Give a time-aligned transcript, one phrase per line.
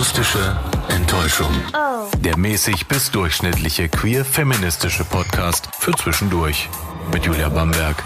[0.00, 0.56] Akustische
[0.88, 1.52] Enttäuschung.
[2.24, 6.70] Der mäßig bis durchschnittliche queer-feministische Podcast für zwischendurch.
[7.12, 8.02] Mit Julia Bamberg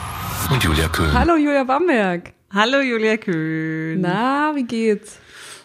[0.51, 1.12] und Julia Köhn.
[1.12, 2.33] Hallo Julia Bamberg.
[2.53, 4.01] Hallo Julia Köhn.
[4.01, 5.21] Na, wie geht's?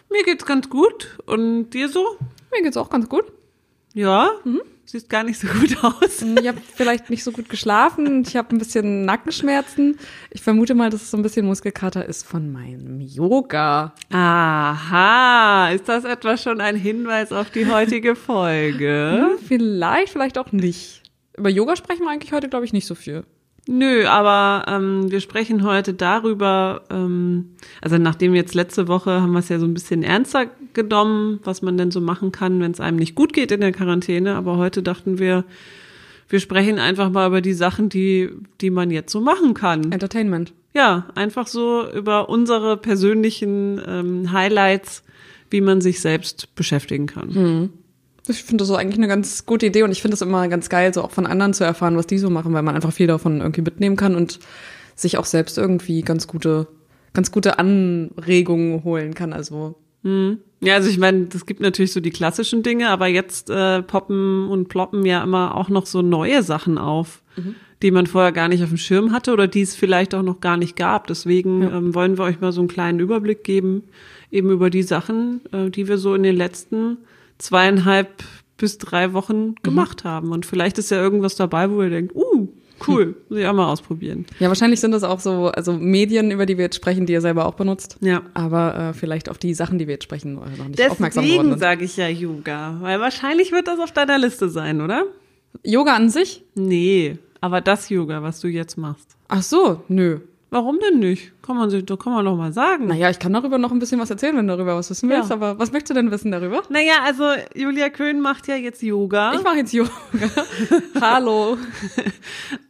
[0.08, 1.18] Mir geht's ganz gut.
[1.26, 2.16] Und dir so?
[2.52, 3.24] Mir geht's auch ganz gut.
[3.94, 4.30] Ja?
[4.44, 4.60] Mhm.
[4.90, 6.20] Siehst gar nicht so gut aus.
[6.20, 8.24] Ich habe vielleicht nicht so gut geschlafen.
[8.26, 9.96] Ich habe ein bisschen Nackenschmerzen.
[10.30, 13.94] Ich vermute mal, dass es so ein bisschen Muskelkater ist von meinem Yoga.
[14.10, 19.28] Aha, ist das etwa schon ein Hinweis auf die heutige Folge?
[19.30, 21.02] Hm, vielleicht, vielleicht auch nicht.
[21.36, 23.22] Über Yoga sprechen wir eigentlich heute, glaube ich, nicht so viel.
[23.66, 27.50] Nö, aber ähm, wir sprechen heute darüber, ähm,
[27.80, 31.62] also nachdem jetzt letzte Woche haben wir es ja so ein bisschen ernster genommen, was
[31.62, 34.34] man denn so machen kann, wenn es einem nicht gut geht in der Quarantäne.
[34.34, 35.44] Aber heute dachten wir,
[36.28, 39.92] wir sprechen einfach mal über die Sachen, die, die man jetzt so machen kann.
[39.92, 40.52] Entertainment.
[40.72, 45.02] Ja, einfach so über unsere persönlichen ähm, Highlights,
[45.50, 47.34] wie man sich selbst beschäftigen kann.
[47.34, 47.70] Hm.
[48.28, 50.92] Ich finde das eigentlich eine ganz gute Idee und ich finde es immer ganz geil,
[50.94, 53.40] so auch von anderen zu erfahren, was die so machen, weil man einfach viel davon
[53.40, 54.38] irgendwie mitnehmen kann und
[54.94, 56.68] sich auch selbst irgendwie ganz gute,
[57.12, 59.32] ganz gute Anregungen holen kann.
[59.32, 60.38] Also hm.
[60.60, 64.48] Ja, also ich meine, es gibt natürlich so die klassischen Dinge, aber jetzt äh, poppen
[64.48, 67.54] und ploppen ja immer auch noch so neue Sachen auf, mhm.
[67.82, 70.40] die man vorher gar nicht auf dem Schirm hatte oder die es vielleicht auch noch
[70.40, 71.06] gar nicht gab.
[71.06, 71.78] Deswegen ja.
[71.78, 73.84] ähm, wollen wir euch mal so einen kleinen Überblick geben,
[74.30, 76.98] eben über die Sachen, äh, die wir so in den letzten
[77.40, 78.22] zweieinhalb
[78.56, 79.54] bis drei Wochen mhm.
[79.62, 80.08] gemacht mhm.
[80.08, 80.32] haben.
[80.32, 82.48] Und vielleicht ist ja irgendwas dabei, wo ihr denkt, uh,
[82.86, 83.14] cool, hm.
[83.28, 84.26] muss ich auch mal ausprobieren.
[84.38, 87.20] Ja, wahrscheinlich sind das auch so, also Medien, über die wir jetzt sprechen, die ihr
[87.20, 87.96] selber auch benutzt.
[88.00, 88.22] Ja.
[88.34, 91.46] Aber äh, vielleicht auf die Sachen, die wir jetzt sprechen, noch nicht Deswegen aufmerksam geworden
[91.46, 95.04] Deswegen sage ich ja Yoga, weil wahrscheinlich wird das auf deiner Liste sein, oder?
[95.64, 96.44] Yoga an sich?
[96.54, 99.16] Nee, aber das Yoga, was du jetzt machst.
[99.28, 100.20] Ach so, nö.
[100.52, 101.30] Warum denn nicht?
[101.42, 102.88] Kann man sich, da kann man doch mal sagen.
[102.88, 105.30] Naja, ich kann darüber noch ein bisschen was erzählen, wenn du darüber was wissen willst.
[105.30, 105.36] Ja.
[105.36, 106.64] Aber was möchtest du denn wissen darüber?
[106.68, 109.32] Naja, also Julia Köhn macht ja jetzt Yoga.
[109.34, 109.90] Ich mache jetzt Yoga.
[111.00, 111.56] Hallo.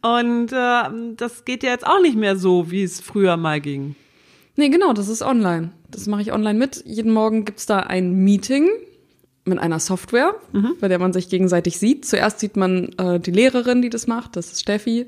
[0.03, 3.95] Und äh, das geht ja jetzt auch nicht mehr so, wie es früher mal ging.
[4.57, 5.71] Nee, genau, das ist online.
[5.89, 6.83] Das mache ich online mit.
[6.85, 8.69] Jeden Morgen gibt's da ein Meeting
[9.43, 10.75] mit einer Software, mhm.
[10.79, 12.05] bei der man sich gegenseitig sieht.
[12.05, 15.07] Zuerst sieht man äh, die Lehrerin, die das macht, das ist Steffi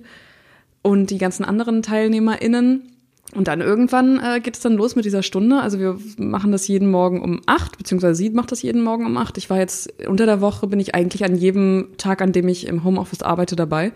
[0.84, 2.90] und die ganzen anderen TeilnehmerInnen.
[3.34, 5.60] Und dann irgendwann äh, geht es dann los mit dieser Stunde.
[5.60, 9.18] Also wir machen das jeden Morgen um acht, beziehungsweise sie macht das jeden Morgen um
[9.18, 9.40] acht.
[9.40, 12.68] Ich war jetzt unter der Woche, bin ich eigentlich an jedem Tag, an dem ich
[12.68, 13.92] im Homeoffice arbeite, dabei.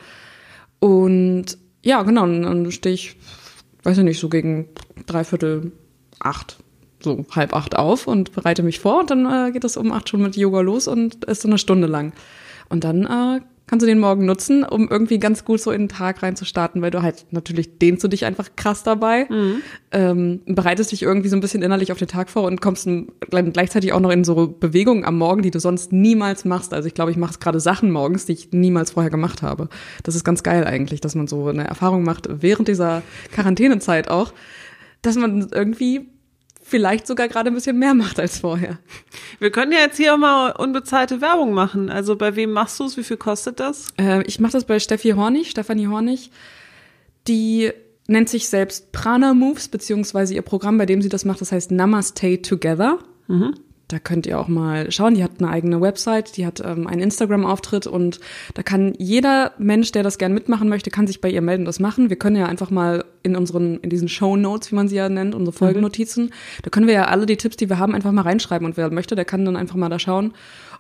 [0.80, 3.16] Und ja, genau, dann stehe ich,
[3.84, 4.70] weiß ich nicht, so gegen
[5.06, 5.72] dreiviertel
[6.20, 6.58] acht,
[7.04, 9.02] so halb acht auf und bereite mich vor.
[9.02, 11.60] Und dann äh, geht das um acht schon mit Yoga los und ist so eine
[11.60, 12.14] Stunde lang.
[12.70, 15.90] Und dann äh, kannst du den Morgen nutzen, um irgendwie ganz gut so in den
[15.90, 19.62] Tag reinzustarten, weil du halt natürlich dehnst du dich einfach krass dabei, mhm.
[19.92, 22.88] ähm, bereitest dich irgendwie so ein bisschen innerlich auf den Tag vor und kommst
[23.30, 26.74] gleichzeitig auch noch in so Bewegungen am Morgen, die du sonst niemals machst.
[26.74, 29.68] Also ich glaube, ich mache gerade Sachen morgens, die ich niemals vorher gemacht habe.
[30.04, 33.04] Das ist ganz geil eigentlich, dass man so eine Erfahrung macht während dieser
[33.34, 34.34] Quarantänezeit auch,
[35.02, 36.08] dass man irgendwie
[36.68, 38.78] vielleicht sogar gerade ein bisschen mehr macht als vorher.
[39.40, 41.90] Wir können ja jetzt hier auch mal unbezahlte Werbung machen.
[41.90, 42.98] Also bei wem machst du es?
[42.98, 43.88] Wie viel kostet das?
[43.98, 46.32] Äh, ich mache das bei Steffi Hornig, Stefanie Hornig.
[47.28, 47.72] Die
[48.08, 51.72] nennt sich selbst Prana Moves, beziehungsweise ihr Programm, bei dem sie das macht, das heißt
[51.72, 53.00] Namaste Together.
[53.28, 53.56] Mhm.
[53.90, 55.16] Da könnt ihr auch mal schauen.
[55.16, 58.20] Die hat eine eigene Website, die hat ähm, einen Instagram-Auftritt und
[58.54, 61.80] da kann jeder Mensch, der das gern mitmachen möchte, kann sich bei ihr melden, das
[61.80, 62.10] machen.
[62.10, 65.08] Wir können ja einfach mal in unseren, in diesen Show Notes, wie man sie ja
[65.08, 65.58] nennt, unsere mhm.
[65.58, 66.32] Folgennotizen, mhm.
[66.64, 68.92] da können wir ja alle die Tipps, die wir haben, einfach mal reinschreiben und wer
[68.92, 70.34] möchte, der kann dann einfach mal da schauen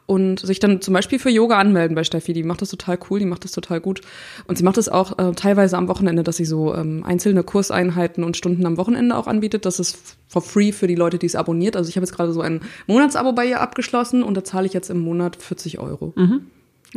[0.07, 2.31] und sich dann zum Beispiel für Yoga anmelden bei Steffi.
[2.33, 4.01] Die macht das total cool, die macht das total gut.
[4.47, 8.23] Und sie macht das auch äh, teilweise am Wochenende, dass sie so ähm, einzelne Kurseinheiten
[8.23, 9.65] und Stunden am Wochenende auch anbietet.
[9.65, 11.75] Das ist for free für die Leute, die es abonniert.
[11.75, 14.73] Also ich habe jetzt gerade so ein Monatsabo bei ihr abgeschlossen und da zahle ich
[14.73, 16.13] jetzt im Monat 40 Euro.
[16.15, 16.47] Mhm.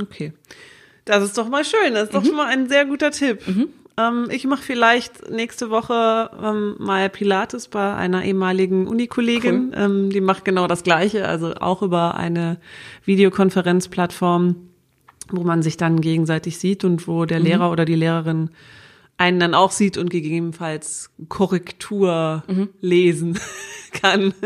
[0.00, 0.32] Okay.
[1.04, 1.94] Das ist doch mal schön.
[1.94, 2.26] Das ist doch mhm.
[2.26, 3.46] schon mal ein sehr guter Tipp.
[3.48, 3.70] Mhm.
[4.00, 9.68] Ähm, ich mache vielleicht nächste Woche ähm, mal Pilates bei einer ehemaligen Unikollegin.
[9.68, 9.82] Cool.
[9.82, 12.58] Ähm, die macht genau das Gleiche, also auch über eine
[13.04, 14.56] Videokonferenzplattform,
[15.30, 17.46] wo man sich dann gegenseitig sieht und wo der mhm.
[17.46, 18.50] Lehrer oder die Lehrerin
[19.16, 22.70] einen dann auch sieht und gegebenenfalls Korrektur mhm.
[22.80, 23.38] lesen
[23.92, 24.32] kann.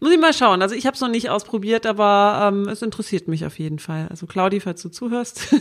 [0.00, 0.60] Muss ich mal schauen.
[0.60, 4.06] Also ich habe es noch nicht ausprobiert, aber ähm, es interessiert mich auf jeden Fall.
[4.10, 5.54] Also Claudi, falls du zuhörst,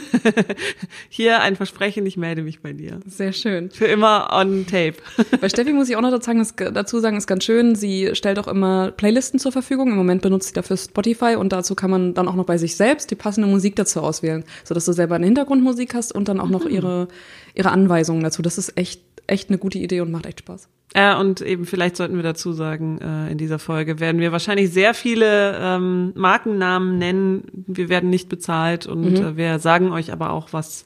[1.10, 3.00] hier ein Versprechen, ich melde mich bei dir.
[3.06, 3.72] Sehr schön.
[3.72, 4.96] Für immer on tape.
[5.42, 7.76] Bei Steffi muss ich auch noch dazu sagen, ist, dazu sagen, ist ganz schön.
[7.76, 9.90] Sie stellt auch immer Playlisten zur Verfügung.
[9.90, 12.76] Im Moment benutzt sie dafür Spotify und dazu kann man dann auch noch bei sich
[12.76, 16.50] selbst die passende Musik dazu auswählen, sodass du selber eine Hintergrundmusik hast und dann auch
[16.50, 16.72] noch mhm.
[16.72, 17.08] ihre,
[17.54, 18.42] ihre Anweisungen dazu.
[18.42, 20.68] Das ist echt, echt eine gute Idee und macht echt Spaß.
[20.96, 24.72] Ja, und eben vielleicht sollten wir dazu sagen, äh, in dieser Folge werden wir wahrscheinlich
[24.72, 27.44] sehr viele ähm, Markennamen nennen.
[27.68, 29.16] Wir werden nicht bezahlt und mhm.
[29.16, 30.86] äh, wir sagen euch aber auch, was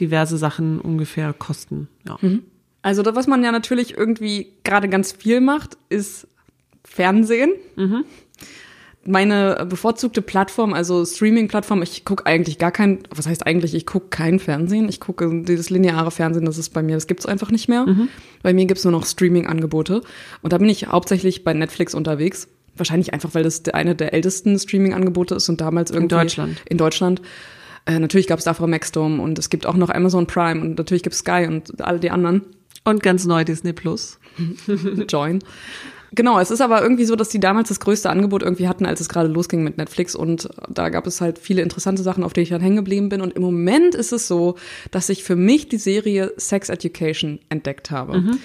[0.00, 1.88] diverse Sachen ungefähr kosten.
[2.08, 2.16] Ja.
[2.22, 2.44] Mhm.
[2.80, 6.26] Also was man ja natürlich irgendwie gerade ganz viel macht, ist
[6.82, 7.52] Fernsehen.
[7.76, 8.04] Mhm.
[9.04, 14.06] Meine bevorzugte Plattform, also Streaming-Plattform, ich gucke eigentlich gar kein, was heißt eigentlich, ich gucke
[14.10, 14.88] kein Fernsehen.
[14.88, 17.86] Ich gucke dieses lineare Fernsehen, das ist bei mir, das gibt's einfach nicht mehr.
[17.86, 18.08] Mhm.
[18.42, 20.02] Bei mir gibt's nur noch Streaming-Angebote.
[20.42, 22.46] Und da bin ich hauptsächlich bei Netflix unterwegs.
[22.76, 26.62] Wahrscheinlich einfach, weil das eine der ältesten Streaming-Angebote ist und damals irgendwie in Deutschland.
[26.68, 27.22] In Deutschland.
[27.86, 31.18] Äh, natürlich gab's davor Maxdome und es gibt auch noch Amazon Prime und natürlich gibt's
[31.18, 32.42] Sky und alle die anderen.
[32.84, 34.18] Und ganz neu Disney Plus.
[35.08, 35.40] Join.
[36.14, 39.00] Genau, es ist aber irgendwie so, dass die damals das größte Angebot irgendwie hatten, als
[39.00, 40.14] es gerade losging mit Netflix.
[40.14, 43.22] Und da gab es halt viele interessante Sachen, auf die ich dann hängen geblieben bin.
[43.22, 44.56] Und im Moment ist es so,
[44.90, 48.20] dass ich für mich die Serie Sex Education entdeckt habe.
[48.20, 48.38] Mhm.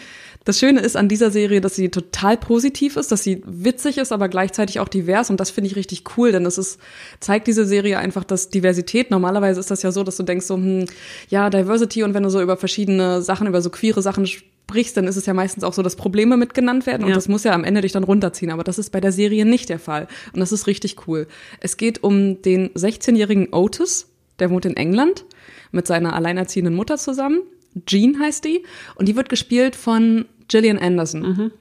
[0.48, 4.14] Das Schöne ist an dieser Serie, dass sie total positiv ist, dass sie witzig ist,
[4.14, 5.30] aber gleichzeitig auch divers.
[5.30, 6.80] Und das finde ich richtig cool, denn es ist,
[7.20, 10.56] zeigt diese Serie einfach, dass Diversität, normalerweise ist das ja so, dass du denkst so,
[10.56, 10.86] hm,
[11.28, 15.06] ja, Diversity und wenn du so über verschiedene Sachen, über so queere Sachen sprichst, dann
[15.08, 17.16] ist es ja meistens auch so, dass Probleme mitgenannt werden und ja.
[17.16, 18.50] das muss ja am Ende dich dann runterziehen.
[18.50, 20.08] Aber das ist bei der Serie nicht der Fall.
[20.32, 21.28] Und das ist richtig cool.
[21.60, 24.08] Es geht um den 16-jährigen Otis,
[24.40, 25.26] der wohnt in England
[25.74, 27.42] mit seiner alleinerziehenden Mutter zusammen.
[27.86, 28.64] Jean heißt die.
[28.96, 31.22] Und die wird gespielt von Gillian Anderson.
[31.22, 31.52] Mhm.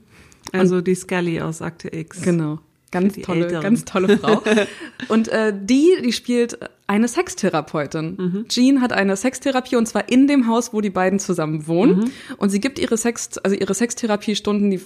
[0.53, 2.23] Also und, die Scully aus Akte X.
[2.23, 2.61] Genau.
[2.91, 3.63] Ganz tolle, Älteren.
[3.63, 4.43] ganz tolle Frau.
[5.09, 8.17] und äh, die, die spielt eine Sextherapeutin.
[8.17, 8.49] Mhm.
[8.49, 11.97] Jean hat eine Sextherapie und zwar in dem Haus, wo die beiden zusammen wohnen.
[11.97, 12.11] Mhm.
[12.37, 14.79] Und sie gibt ihre Sex, also ihre Sextherapiestunden, die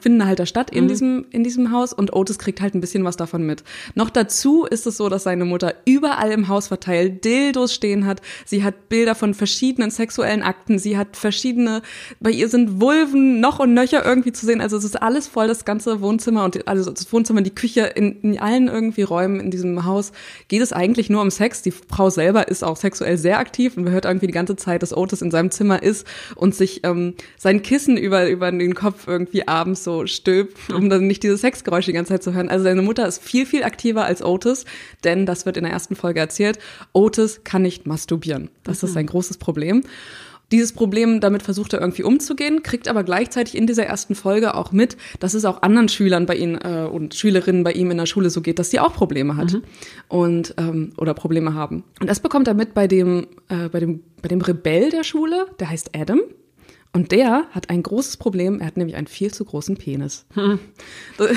[0.00, 0.88] finden halt da statt in mhm.
[0.88, 3.64] diesem, in diesem Haus und Otis kriegt halt ein bisschen was davon mit.
[3.96, 8.22] Noch dazu ist es so, dass seine Mutter überall im Haus verteilt Dildos stehen hat.
[8.44, 10.78] Sie hat Bilder von verschiedenen sexuellen Akten.
[10.78, 11.82] Sie hat verschiedene,
[12.20, 14.60] bei ihr sind Vulven noch und nöcher irgendwie zu sehen.
[14.60, 18.20] Also es ist alles voll, das ganze Wohnzimmer und also das Wohnzimmer, die Küche, in,
[18.20, 20.12] in allen irgendwie Räumen in diesem Haus
[20.46, 21.62] geht es eigentlich nur um Sex Sex.
[21.62, 24.82] Die Frau selber ist auch sexuell sehr aktiv und man hört irgendwie die ganze Zeit,
[24.82, 29.06] dass Otis in seinem Zimmer ist und sich ähm, sein Kissen über, über den Kopf
[29.06, 32.48] irgendwie abends so stülpt, um dann nicht diese Sexgeräusche die ganze Zeit zu hören.
[32.50, 34.66] Also seine Mutter ist viel, viel aktiver als Otis,
[35.04, 36.58] denn das wird in der ersten Folge erzählt.
[36.92, 38.50] Otis kann nicht masturbieren.
[38.64, 38.88] Das mhm.
[38.88, 39.84] ist sein großes Problem.
[40.50, 44.72] Dieses Problem, damit versucht er irgendwie umzugehen, kriegt aber gleichzeitig in dieser ersten Folge auch
[44.72, 48.06] mit, dass es auch anderen Schülern bei ihm äh, und Schülerinnen bei ihm in der
[48.06, 49.62] Schule so geht, dass sie auch Probleme hat mhm.
[50.08, 51.84] und ähm, oder Probleme haben.
[52.00, 55.46] Und das bekommt er mit bei dem äh, bei dem bei dem Rebell der Schule,
[55.60, 56.20] der heißt Adam.
[56.94, 60.24] Und der hat ein großes Problem, er hat nämlich einen viel zu großen Penis.
[60.34, 60.58] Hm.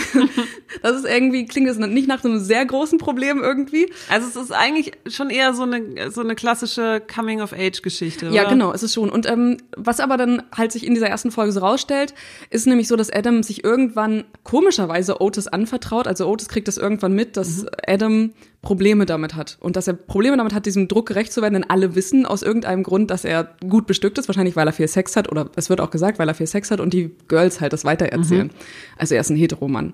[0.81, 3.91] Das ist irgendwie, klingt das nicht nach einem sehr großen Problem irgendwie.
[4.09, 8.81] Also es ist eigentlich schon eher so eine, so eine klassische Coming-of-Age-Geschichte, Ja, genau, ist
[8.81, 9.09] es schon.
[9.09, 12.13] Und ähm, was aber dann halt sich in dieser ersten Folge so rausstellt,
[12.49, 16.07] ist nämlich so, dass Adam sich irgendwann komischerweise Otis anvertraut.
[16.07, 17.69] Also Otis kriegt das irgendwann mit, dass mhm.
[17.85, 21.55] Adam Probleme damit hat und dass er Probleme damit hat, diesem Druck gerecht zu werden,
[21.55, 24.87] denn alle wissen aus irgendeinem Grund, dass er gut bestückt ist, wahrscheinlich weil er viel
[24.87, 27.59] Sex hat oder es wird auch gesagt, weil er viel Sex hat und die Girls
[27.59, 28.47] halt das weitererzählen.
[28.47, 28.97] Mhm.
[28.97, 29.93] Also er ist ein Heteromann.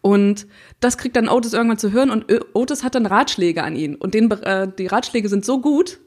[0.00, 0.48] Und
[0.80, 4.14] das kriegt dann Otis irgendwann zu hören und Otis hat dann Ratschläge an ihn und
[4.14, 6.00] den, äh, die Ratschläge sind so gut,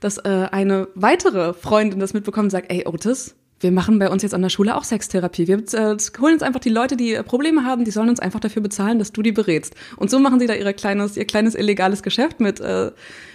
[0.00, 4.22] dass äh, eine weitere Freundin das mitbekommt und sagt, ey Otis, wir machen bei uns
[4.22, 5.48] jetzt an der Schule auch Sextherapie.
[5.48, 8.60] Wir äh, holen uns einfach die Leute, die Probleme haben, die sollen uns einfach dafür
[8.62, 9.74] bezahlen, dass du die berätst.
[9.96, 12.92] Und so machen sie da ihre kleines, ihr kleines illegales Geschäft mit, äh,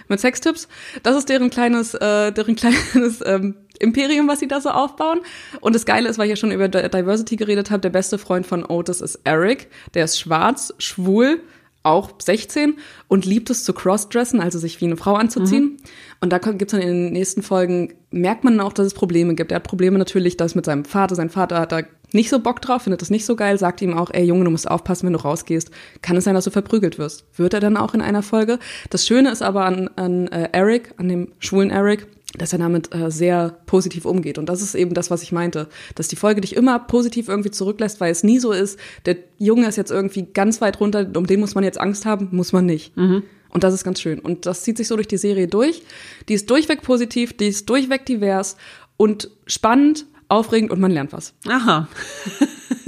[0.08, 0.68] mit Sextipps.
[1.02, 5.20] Das ist deren kleines, äh, deren kleines ähm, Imperium, was sie da so aufbauen.
[5.60, 8.46] Und das Geile ist, weil ich ja schon über Diversity geredet habe, der beste Freund
[8.46, 9.68] von Otis ist Eric.
[9.94, 11.40] Der ist schwarz, schwul,
[11.82, 12.74] auch 16
[13.08, 15.64] und liebt es zu crossdressen, also sich wie eine Frau anzuziehen.
[15.64, 15.76] Mhm.
[16.20, 19.52] Und da gibt's dann in den nächsten Folgen, merkt man auch, dass es Probleme gibt.
[19.52, 21.14] Er hat Probleme natürlich, das mit seinem Vater.
[21.14, 21.82] Sein Vater hat da
[22.12, 24.50] nicht so Bock drauf, findet das nicht so geil, sagt ihm auch, ey Junge, du
[24.50, 25.70] musst aufpassen, wenn du rausgehst.
[26.02, 27.24] Kann es sein, dass du verprügelt wirst?
[27.38, 28.58] Wird er dann auch in einer Folge?
[28.90, 32.94] Das Schöne ist aber an, an äh, Eric, an dem schwulen Eric, dass er damit
[32.94, 34.38] äh, sehr positiv umgeht.
[34.38, 37.50] Und das ist eben das, was ich meinte, dass die Folge dich immer positiv irgendwie
[37.50, 41.26] zurücklässt, weil es nie so ist, der Junge ist jetzt irgendwie ganz weit runter, um
[41.26, 42.96] den muss man jetzt Angst haben, muss man nicht.
[42.96, 43.24] Mhm.
[43.50, 44.20] Und das ist ganz schön.
[44.20, 45.82] Und das zieht sich so durch die Serie durch.
[46.28, 48.56] Die ist durchweg positiv, die ist durchweg divers
[48.96, 51.34] und spannend, aufregend und man lernt was.
[51.46, 51.88] Aha.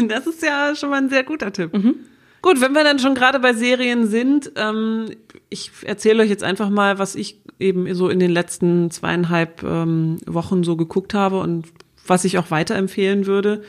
[0.08, 1.72] Das ist ja schon mal ein sehr guter Tipp.
[1.72, 1.94] Mhm.
[2.40, 5.10] Gut, wenn wir dann schon gerade bei Serien sind, ähm,
[5.52, 10.18] ich erzähle euch jetzt einfach mal, was ich eben so in den letzten zweieinhalb ähm,
[10.26, 11.66] Wochen so geguckt habe und
[12.06, 13.62] was ich auch weiterempfehlen würde.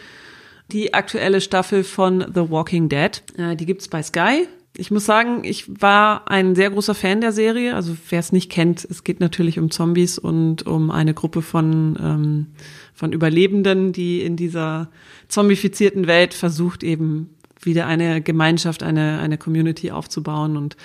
[0.71, 4.47] Die aktuelle Staffel von The Walking Dead, äh, die gibt's bei Sky.
[4.75, 7.75] ich muss sagen, ich war ein sehr großer Fan der Serie.
[7.75, 11.97] Also wer es nicht kennt, es geht natürlich um Zombies und um eine Gruppe von,
[12.01, 12.47] ähm,
[12.95, 14.89] von Überlebenden, die in dieser
[15.27, 17.29] zombifizierten Welt versucht eben
[17.61, 20.75] wieder eine Gemeinschaft, eine, eine Community aufzubauen und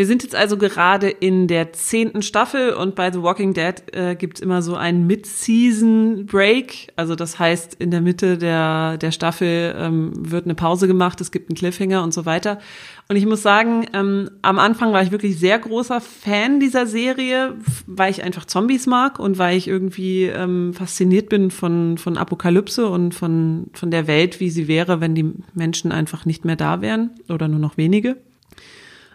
[0.00, 4.14] wir sind jetzt also gerade in der zehnten Staffel und bei The Walking Dead äh,
[4.14, 6.94] gibt immer so einen Mid-Season-Break.
[6.96, 11.30] Also das heißt, in der Mitte der, der Staffel ähm, wird eine Pause gemacht, es
[11.30, 12.60] gibt einen Cliffhanger und so weiter.
[13.10, 17.56] Und ich muss sagen, ähm, am Anfang war ich wirklich sehr großer Fan dieser Serie,
[17.86, 22.88] weil ich einfach Zombies mag und weil ich irgendwie ähm, fasziniert bin von, von Apokalypse
[22.88, 26.80] und von, von der Welt, wie sie wäre, wenn die Menschen einfach nicht mehr da
[26.80, 28.16] wären oder nur noch wenige.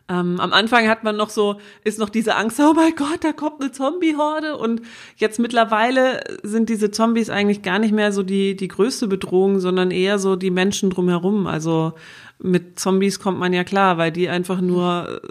[0.08, 3.34] Ähm, am Anfang hat man noch so, ist noch diese Angst, oh mein Gott, da
[3.34, 4.56] kommt eine Zombie-Horde.
[4.58, 4.82] Und
[5.18, 9.90] jetzt mittlerweile sind diese Zombies eigentlich gar nicht mehr so die, die größte Bedrohung, sondern
[9.90, 11.48] eher so die Menschen drumherum.
[11.48, 11.94] Also
[12.38, 15.22] mit Zombies kommt man ja klar, weil die einfach nur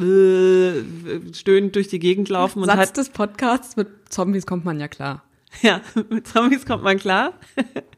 [0.00, 0.72] äh,
[1.32, 2.64] stöhnend durch die Gegend laufen.
[2.64, 5.22] Satz und halt des Podcasts, mit Zombies kommt man ja klar.
[5.62, 7.34] Ja, mit Zombies kommt man klar.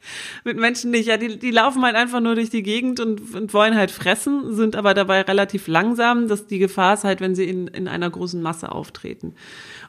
[0.44, 1.06] mit Menschen nicht.
[1.06, 4.54] Ja, die, die laufen halt einfach nur durch die Gegend und, und wollen halt fressen,
[4.54, 6.28] sind aber dabei relativ langsam.
[6.28, 9.34] dass die Gefahr ist halt, wenn sie in, in einer großen Masse auftreten.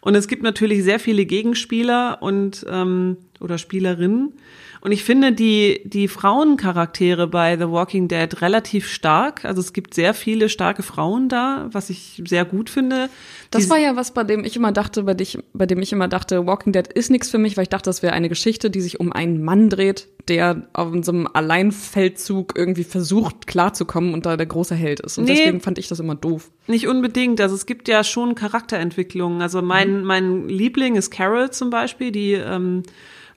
[0.01, 4.33] Und es gibt natürlich sehr viele Gegenspieler und ähm, oder Spielerinnen.
[4.81, 9.45] Und ich finde die, die Frauencharaktere bei The Walking Dead relativ stark.
[9.45, 13.09] Also es gibt sehr viele starke Frauen da, was ich sehr gut finde.
[13.51, 16.07] Das war ja was, bei dem ich immer dachte, bei, dich, bei dem ich immer
[16.07, 18.81] dachte, Walking Dead ist nichts für mich, weil ich dachte, das wäre eine Geschichte, die
[18.81, 24.37] sich um einen Mann dreht, der auf so einem Alleinfeldzug irgendwie versucht klarzukommen und da
[24.37, 25.17] der große Held ist.
[25.17, 26.51] Und nee, deswegen fand ich das immer doof.
[26.67, 27.41] Nicht unbedingt.
[27.41, 29.41] Also es gibt ja schon Charakterentwicklungen.
[29.41, 30.05] Also mein, mhm.
[30.05, 32.83] mein Liebling ist Carol zum Beispiel, die ähm,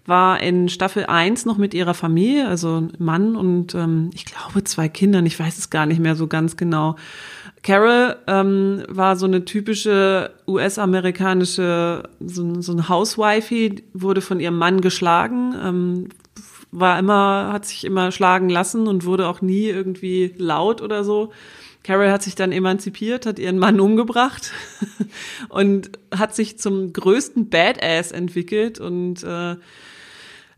[0.06, 4.88] war in Staffel 1 noch mit ihrer Familie, also Mann und ähm, ich glaube zwei
[4.88, 6.97] Kindern, ich weiß es gar nicht mehr so ganz genau.
[7.62, 14.83] Carol ähm, war so eine typische US-amerikanische, so, so ein Housewife, wurde von ihrem Mann
[14.83, 16.09] geschlagen, ähm,
[16.75, 21.33] war immer, hat sich immer schlagen lassen und wurde auch nie irgendwie laut oder so.
[21.85, 24.52] Carol hat sich dann emanzipiert, hat ihren Mann umgebracht
[25.50, 29.57] und hat sich zum größten Badass entwickelt und äh,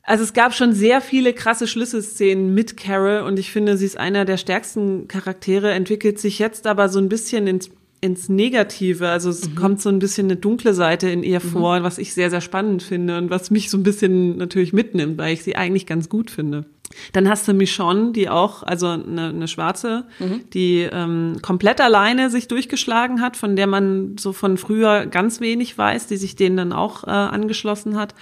[0.08, 3.98] also es gab schon sehr viele krasse Schlüsselszenen mit Carol und ich finde, sie ist
[3.98, 7.70] einer der stärksten Charaktere, entwickelt sich jetzt aber so ein bisschen ins,
[8.00, 9.08] ins Negative.
[9.08, 9.54] Also es mhm.
[9.54, 11.48] kommt so ein bisschen eine dunkle Seite in ihr mhm.
[11.48, 15.18] vor, was ich sehr, sehr spannend finde und was mich so ein bisschen natürlich mitnimmt,
[15.18, 16.66] weil ich sie eigentlich ganz gut finde.
[17.12, 20.48] Dann hast du Michonne, die auch, also eine, eine Schwarze, mhm.
[20.52, 25.76] die ähm, komplett alleine sich durchgeschlagen hat, von der man so von früher ganz wenig
[25.76, 28.14] weiß, die sich denen dann auch äh, angeschlossen hat.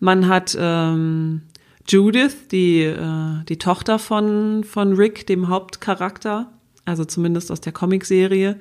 [0.00, 1.42] Man hat ähm,
[1.88, 6.52] Judith, die, äh, die Tochter von, von Rick, dem Hauptcharakter,
[6.90, 8.56] also zumindest aus der Comicserie.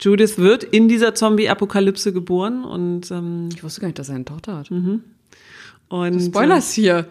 [0.00, 4.24] Judith wird in dieser Zombie-Apokalypse geboren und ähm, ich wusste gar nicht, dass er eine
[4.24, 4.70] Tochter hat.
[4.70, 5.02] Mhm.
[5.88, 7.06] Und, Spoilers hier.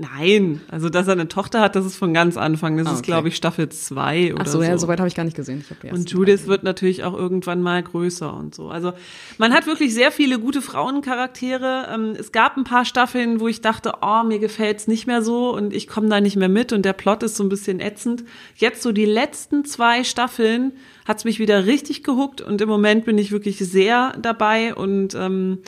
[0.00, 2.76] Nein, also dass er eine Tochter hat, das ist von ganz Anfang.
[2.76, 2.98] Das ah, okay.
[3.00, 4.62] ist, glaube ich, Staffel zwei oder Ach so.
[4.62, 5.64] ja, soweit habe ich gar nicht gesehen.
[5.90, 8.68] und Judith wird natürlich auch irgendwann mal größer und so.
[8.68, 8.92] Also
[9.38, 11.88] man hat wirklich sehr viele gute Frauencharaktere.
[11.92, 15.52] Ähm, es gab ein paar Staffeln, wo ich dachte, oh, mir gefällt's nicht mehr so
[15.52, 18.22] und ich komme da nicht mehr mit und der Plot ist so ein bisschen ätzend.
[18.54, 20.74] Jetzt so die letzten zwei Staffeln
[21.06, 25.58] hat's mich wieder richtig gehuckt und im Moment bin ich wirklich sehr dabei und ähm,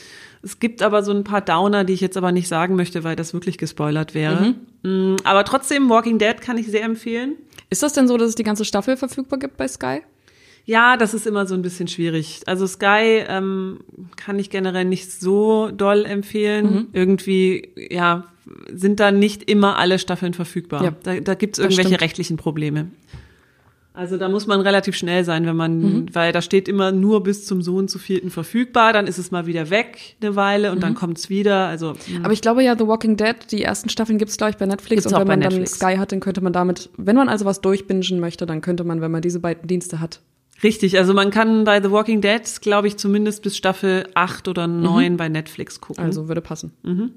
[0.42, 3.16] es gibt aber so ein paar Downer, die ich jetzt aber nicht sagen möchte, weil
[3.16, 4.54] das wirklich gespoilert wäre.
[4.82, 5.12] Mhm.
[5.12, 7.36] Mm, aber trotzdem, Walking Dead kann ich sehr empfehlen.
[7.68, 10.00] Ist das denn so, dass es die ganze Staffel verfügbar gibt bei Sky?
[10.64, 12.42] Ja, das ist immer so ein bisschen schwierig.
[12.46, 13.80] Also Sky ähm,
[14.16, 16.72] kann ich generell nicht so doll empfehlen.
[16.72, 16.86] Mhm.
[16.92, 18.24] Irgendwie, ja,
[18.72, 20.84] sind da nicht immer alle Staffeln verfügbar.
[20.84, 22.90] Ja, da da gibt es irgendwelche rechtlichen Probleme.
[23.92, 26.06] Also da muss man relativ schnell sein, wenn man, mhm.
[26.14, 29.46] weil da steht immer nur bis zum Sohn zu vierten verfügbar, dann ist es mal
[29.46, 30.82] wieder weg eine Weile und mhm.
[30.82, 31.66] dann kommt es wieder.
[31.66, 32.20] Also mh.
[32.22, 35.02] aber ich glaube ja, The Walking Dead, die ersten Staffeln gibt's glaube ich bei Netflix
[35.02, 35.78] gibt's und wenn man Netflix.
[35.78, 38.84] dann Sky hat, dann könnte man damit, wenn man also was durchbingen möchte, dann könnte
[38.84, 40.20] man, wenn man diese beiden Dienste hat.
[40.62, 44.66] Richtig, also man kann bei The Walking Dead, glaube ich, zumindest bis Staffel 8 oder
[44.66, 45.16] 9 mhm.
[45.16, 46.04] bei Netflix gucken.
[46.04, 46.72] Also würde passen.
[46.82, 47.12] Mhm.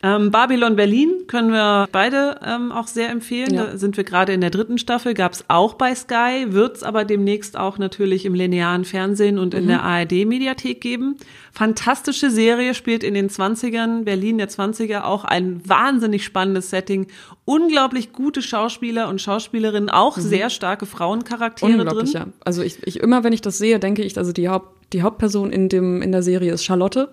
[0.00, 3.52] Ähm, Babylon Berlin können wir beide ähm, auch sehr empfehlen.
[3.52, 3.64] Ja.
[3.64, 6.82] Da sind wir gerade in der dritten Staffel, gab es auch bei Sky, wird es
[6.84, 9.68] aber demnächst auch natürlich im linearen Fernsehen und in mhm.
[9.68, 11.16] der ARD-Mediathek geben.
[11.52, 17.08] Fantastische Serie, spielt in den 20ern, Berlin der 20er, auch ein wahnsinnig spannendes Setting.
[17.44, 20.20] Unglaublich gute Schauspieler und Schauspielerinnen, auch mhm.
[20.20, 22.22] sehr starke Frauencharaktere Unglaublich, drin.
[22.28, 22.32] Ja.
[22.44, 25.50] Also ich, ich immer, wenn ich das sehe, denke ich, also die, Haupt, die Hauptperson
[25.50, 27.08] in, dem, in der Serie ist Charlotte.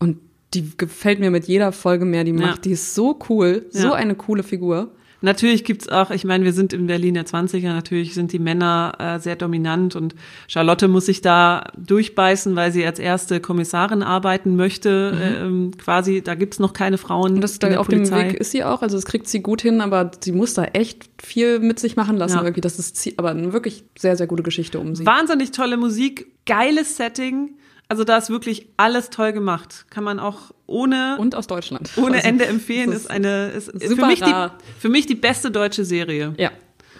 [0.00, 0.16] Und
[0.54, 2.56] die gefällt mir mit jeder Folge mehr, die macht.
[2.56, 2.62] Ja.
[2.62, 3.92] Die ist so cool, so ja.
[3.92, 4.92] eine coole Figur.
[5.22, 8.94] Natürlich gibt's auch, ich meine, wir sind in Berlin der 20er, natürlich sind die Männer
[8.98, 10.14] äh, sehr dominant und
[10.48, 15.12] Charlotte muss sich da durchbeißen, weil sie als erste Kommissarin arbeiten möchte.
[15.12, 15.46] Mhm.
[15.46, 17.34] Ähm, quasi, da gibt's noch keine Frauen.
[17.34, 18.22] Und das da auf Polizei.
[18.22, 20.64] dem Weg ist sie auch, also das kriegt sie gut hin, aber sie muss da
[20.64, 22.36] echt viel mit sich machen lassen.
[22.36, 22.42] Ja.
[22.42, 22.62] Irgendwie.
[22.62, 25.04] Das ist aber eine wirklich sehr, sehr gute Geschichte um sie.
[25.04, 27.50] Wahnsinnig tolle Musik, geiles Setting.
[27.90, 29.86] Also da ist wirklich alles toll gemacht.
[29.90, 32.92] Kann man auch ohne und aus Deutschland ohne also, Ende empfehlen.
[32.92, 34.46] Ist, ist eine ist für mich die
[34.78, 36.32] für mich die beste deutsche Serie.
[36.38, 36.52] Ja,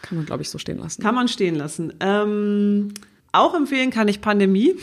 [0.02, 1.00] kann man glaube ich so stehen lassen.
[1.00, 1.92] Kann man stehen lassen.
[2.00, 2.92] Ähm,
[3.30, 4.74] auch empfehlen kann ich Pandemie.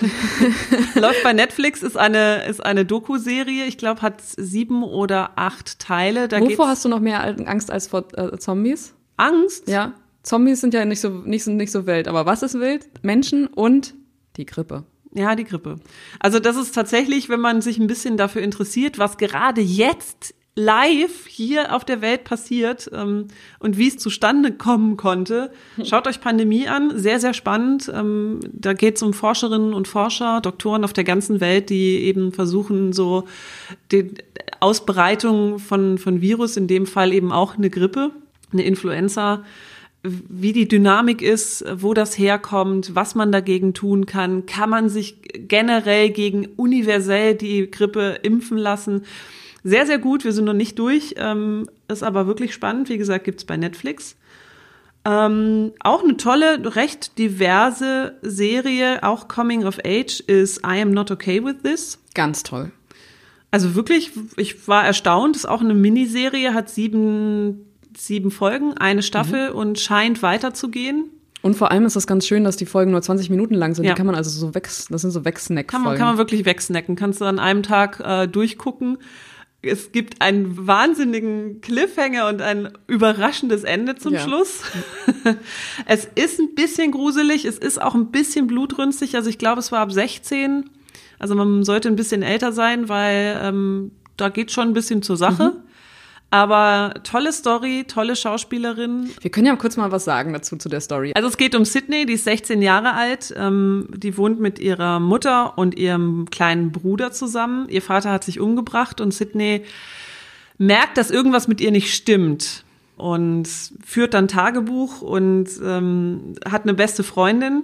[0.96, 3.64] Läuft bei Netflix, ist eine, ist eine Doku-Serie.
[3.64, 6.28] Ich glaube, hat sieben oder acht Teile.
[6.28, 8.92] Da Wovor hast du noch mehr Angst als vor äh, Zombies?
[9.16, 9.66] Angst?
[9.66, 9.94] Ja.
[10.24, 12.06] Zombies sind ja nicht so, nicht, nicht so wild.
[12.06, 12.86] Aber was ist wild?
[13.02, 13.94] Menschen und
[14.36, 14.84] die Grippe.
[15.14, 15.76] Ja, die Grippe.
[16.18, 21.26] Also das ist tatsächlich, wenn man sich ein bisschen dafür interessiert, was gerade jetzt live
[21.26, 23.26] hier auf der Welt passiert ähm,
[23.58, 25.50] und wie es zustande kommen konnte.
[25.82, 27.90] Schaut euch Pandemie an, sehr, sehr spannend.
[27.92, 32.32] Ähm, da geht es um Forscherinnen und Forscher, Doktoren auf der ganzen Welt, die eben
[32.32, 33.24] versuchen, so
[33.90, 34.14] die
[34.60, 38.12] Ausbreitung von, von Virus, in dem Fall eben auch eine Grippe,
[38.52, 39.44] eine Influenza,
[40.04, 44.44] wie die Dynamik ist, wo das herkommt, was man dagegen tun kann.
[44.44, 45.16] Kann man sich
[45.48, 49.04] generell gegen universell die Grippe impfen lassen?
[49.62, 50.24] Sehr, sehr gut.
[50.24, 51.14] Wir sind noch nicht durch.
[51.16, 52.90] Ähm, ist aber wirklich spannend.
[52.90, 54.16] Wie gesagt, gibt's bei Netflix.
[55.06, 61.10] Ähm, auch eine tolle, recht diverse Serie, auch Coming of Age, ist I Am Not
[61.10, 61.98] Okay With This.
[62.14, 62.72] Ganz toll.
[63.50, 65.36] Also wirklich, ich war erstaunt.
[65.36, 69.56] Ist auch eine Miniserie, hat sieben sieben Folgen, eine Staffel mhm.
[69.56, 71.10] und scheint weiterzugehen.
[71.42, 73.84] Und vor allem ist das ganz schön, dass die Folgen nur 20 Minuten lang sind.
[73.84, 73.92] Ja.
[73.92, 76.46] Die kann man also so weg, das sind so wegsnack kann man, kann man wirklich
[76.46, 76.96] wegsnacken.
[76.96, 78.96] Kannst du an einem Tag äh, durchgucken.
[79.60, 84.20] Es gibt einen wahnsinnigen Cliffhanger und ein überraschendes Ende zum ja.
[84.20, 84.62] Schluss.
[85.86, 89.14] es ist ein bisschen gruselig, es ist auch ein bisschen blutrünstig.
[89.14, 90.70] Also ich glaube, es war ab 16.
[91.18, 95.18] Also man sollte ein bisschen älter sein, weil ähm, da geht schon ein bisschen zur
[95.18, 95.52] Sache.
[95.56, 95.63] Mhm.
[96.34, 99.08] Aber tolle Story, tolle Schauspielerin.
[99.20, 101.12] Wir können ja kurz mal was sagen dazu zu der Story.
[101.14, 103.32] Also es geht um Sydney, die ist 16 Jahre alt.
[103.36, 107.68] Ähm, die wohnt mit ihrer Mutter und ihrem kleinen Bruder zusammen.
[107.68, 109.62] Ihr Vater hat sich umgebracht und Sydney
[110.58, 112.64] merkt, dass irgendwas mit ihr nicht stimmt
[112.96, 113.48] und
[113.86, 117.62] führt dann Tagebuch und ähm, hat eine beste Freundin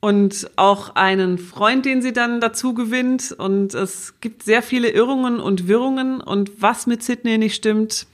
[0.00, 3.32] und auch einen Freund, den sie dann dazu gewinnt.
[3.36, 6.20] Und es gibt sehr viele Irrungen und Wirrungen.
[6.20, 8.06] Und was mit Sydney nicht stimmt,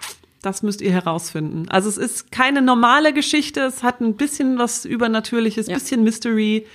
[0.43, 1.69] das müsst ihr herausfinden.
[1.69, 3.61] Also es ist keine normale Geschichte.
[3.61, 5.75] Es hat ein bisschen was Übernatürliches, ja.
[5.75, 6.67] bisschen Mystery.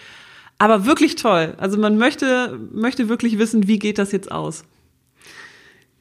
[0.58, 1.54] Aber wirklich toll.
[1.58, 4.66] Also man möchte, möchte wirklich wissen, wie geht das jetzt aus.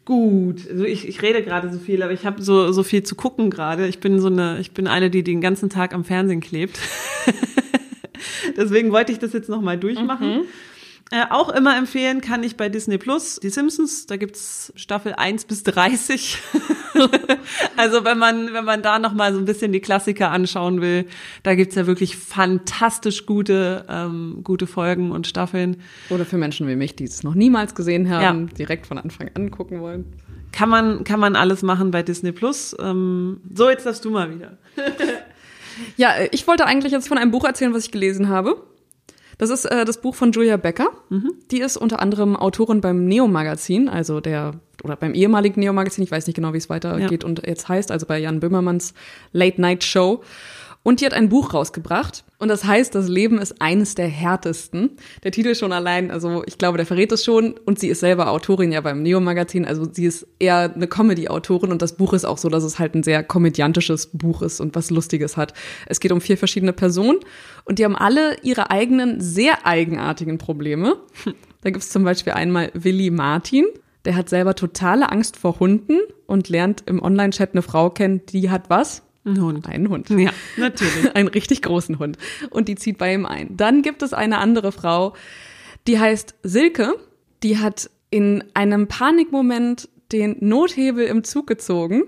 [0.04, 3.16] Gut, also ich, ich rede gerade so viel, aber ich habe so, so viel zu
[3.16, 3.88] gucken gerade.
[3.88, 6.78] Ich bin so eine, ich bin eine, die den ganzen Tag am Fernsehen klebt.
[8.56, 10.38] Deswegen wollte ich das jetzt nochmal durchmachen.
[10.38, 10.42] Mhm.
[11.12, 14.06] Äh, auch immer empfehlen kann ich bei Disney Plus die Simpsons.
[14.06, 16.38] Da gibt's Staffel 1 bis 30.
[17.76, 21.06] also wenn man, wenn man da nochmal so ein bisschen die Klassiker anschauen will,
[21.44, 25.76] da gibt's ja wirklich fantastisch gute, ähm, gute Folgen und Staffeln.
[26.10, 28.54] Oder für Menschen wie mich, die es noch niemals gesehen haben, ja.
[28.54, 30.06] direkt von Anfang an gucken wollen.
[30.50, 32.74] Kann man, kann man alles machen bei Disney Plus.
[32.80, 34.58] Ähm, so, jetzt darfst du mal wieder.
[35.96, 38.62] Ja, äh, ich wollte eigentlich jetzt von einem Buch erzählen, was ich gelesen habe.
[39.38, 40.88] Das ist äh, das Buch von Julia Becker.
[41.10, 41.34] Mhm.
[41.50, 46.26] Die ist unter anderem Autorin beim Neo-Magazin, also der, oder beim ehemaligen Neo-Magazin, ich weiß
[46.26, 47.28] nicht genau, wie es weitergeht ja.
[47.28, 48.94] und jetzt heißt, also bei Jan Böhmermanns
[49.32, 50.22] Late Night Show.
[50.86, 52.22] Und die hat ein Buch rausgebracht.
[52.38, 54.90] Und das heißt, das Leben ist eines der härtesten.
[55.24, 57.54] Der Titel schon allein, also ich glaube, der verrät es schon.
[57.64, 59.64] Und sie ist selber Autorin ja beim Neo-Magazin.
[59.64, 61.72] Also sie ist eher eine Comedy-Autorin.
[61.72, 64.76] Und das Buch ist auch so, dass es halt ein sehr komödiantisches Buch ist und
[64.76, 65.54] was Lustiges hat.
[65.86, 67.18] Es geht um vier verschiedene Personen.
[67.64, 70.98] Und die haben alle ihre eigenen, sehr eigenartigen Probleme.
[71.62, 73.64] Da gibt's zum Beispiel einmal Willi Martin.
[74.04, 78.50] Der hat selber totale Angst vor Hunden und lernt im Online-Chat eine Frau kennen, die
[78.50, 79.02] hat was?
[79.26, 79.68] Ein Hund.
[79.68, 80.08] Ein Hund.
[80.10, 81.14] Ja, natürlich.
[81.14, 82.16] Einen richtig großen Hund.
[82.50, 83.56] Und die zieht bei ihm ein.
[83.56, 85.14] Dann gibt es eine andere Frau,
[85.86, 86.94] die heißt Silke.
[87.42, 92.04] Die hat in einem Panikmoment den Nothebel im Zug gezogen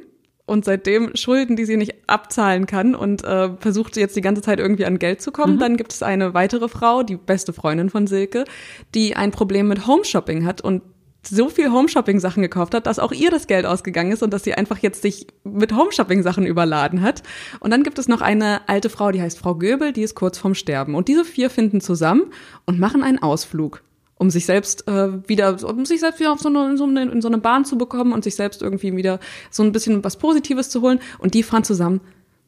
[0.46, 4.61] und seitdem Schulden, die sie nicht abzahlen kann und äh, versucht jetzt die ganze Zeit
[4.61, 5.57] irgendwie an Geld zu kommen.
[5.57, 5.61] Mhm.
[5.61, 8.44] Dann gibt es eine weitere Frau, die beste Freundin von Silke,
[8.94, 10.83] die ein Problem mit Homeshopping hat und
[11.28, 14.54] so viel Homeshopping-Sachen gekauft hat, dass auch ihr das Geld ausgegangen ist und dass sie
[14.54, 17.22] einfach jetzt sich mit Homeshopping-Sachen überladen hat.
[17.60, 20.38] Und dann gibt es noch eine alte Frau, die heißt Frau Göbel, die ist kurz
[20.38, 20.94] vorm Sterben.
[20.94, 22.32] Und diese vier finden zusammen
[22.64, 23.82] und machen einen Ausflug.
[24.18, 27.02] um sich selbst äh, wieder, um sich selbst wieder auf so eine, in, so eine,
[27.02, 30.16] in so eine Bahn zu bekommen und sich selbst irgendwie wieder so ein bisschen was
[30.16, 31.00] Positives zu holen.
[31.18, 32.00] Und die fahren zusammen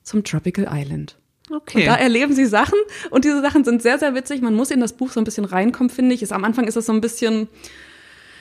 [0.02, 1.16] zum Tropical Island.
[1.50, 1.78] Okay.
[1.80, 2.78] Und da erleben sie Sachen
[3.10, 4.40] und diese Sachen sind sehr, sehr witzig.
[4.40, 6.22] Man muss in das Buch so ein bisschen reinkommen, finde ich.
[6.22, 7.48] Ist, am Anfang ist es so ein bisschen,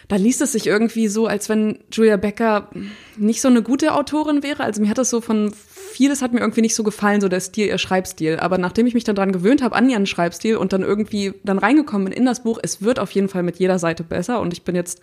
[0.09, 2.69] da liest es sich irgendwie so, als wenn Julia Becker
[3.15, 4.63] nicht so eine gute Autorin wäre.
[4.63, 5.53] Also mir hat das so von
[5.91, 8.37] vieles hat mir irgendwie nicht so gefallen, so der Stil, ihr Schreibstil.
[8.37, 11.59] Aber nachdem ich mich dann dran gewöhnt habe an ihren Schreibstil und dann irgendwie dann
[11.59, 14.39] reingekommen bin in das Buch, es wird auf jeden Fall mit jeder Seite besser.
[14.39, 14.99] Und ich bin jetzt,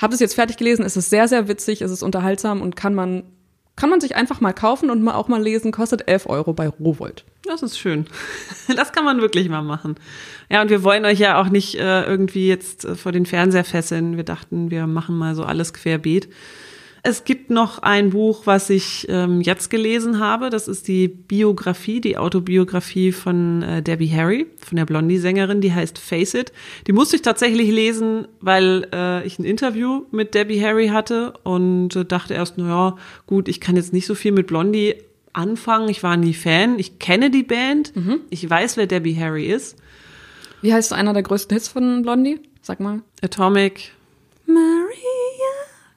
[0.00, 0.84] habe es jetzt fertig gelesen.
[0.84, 3.22] Es ist sehr, sehr witzig, es ist unterhaltsam und kann man
[3.80, 5.72] kann man sich einfach mal kaufen und mal auch mal lesen.
[5.72, 7.24] Kostet 11 Euro bei Rowold.
[7.44, 8.04] Das ist schön.
[8.76, 9.96] Das kann man wirklich mal machen.
[10.48, 13.64] Ja, und wir wollen euch ja auch nicht äh, irgendwie jetzt äh, vor den Fernseher
[13.64, 14.16] fesseln.
[14.16, 16.28] Wir dachten, wir machen mal so alles querbeet.
[17.02, 20.50] Es gibt noch ein Buch, was ich ähm, jetzt gelesen habe.
[20.50, 25.60] Das ist die Biografie, die Autobiografie von äh, Debbie Harry, von der Blondie-Sängerin.
[25.60, 26.52] Die heißt Face It.
[26.86, 31.96] Die musste ich tatsächlich lesen, weil äh, ich ein Interview mit Debbie Harry hatte und
[31.96, 34.96] äh, dachte erst, na ja, gut, ich kann jetzt nicht so viel mit Blondie
[35.32, 35.88] anfangen.
[35.88, 36.78] Ich war nie Fan.
[36.78, 37.96] Ich kenne die Band.
[37.96, 38.20] Mhm.
[38.30, 39.76] Ich weiß, wer Debbie Harry ist.
[40.60, 42.40] Wie heißt einer der größten Hits von Blondie?
[42.60, 43.00] Sag mal.
[43.22, 43.92] Atomic.
[44.46, 45.19] Maria.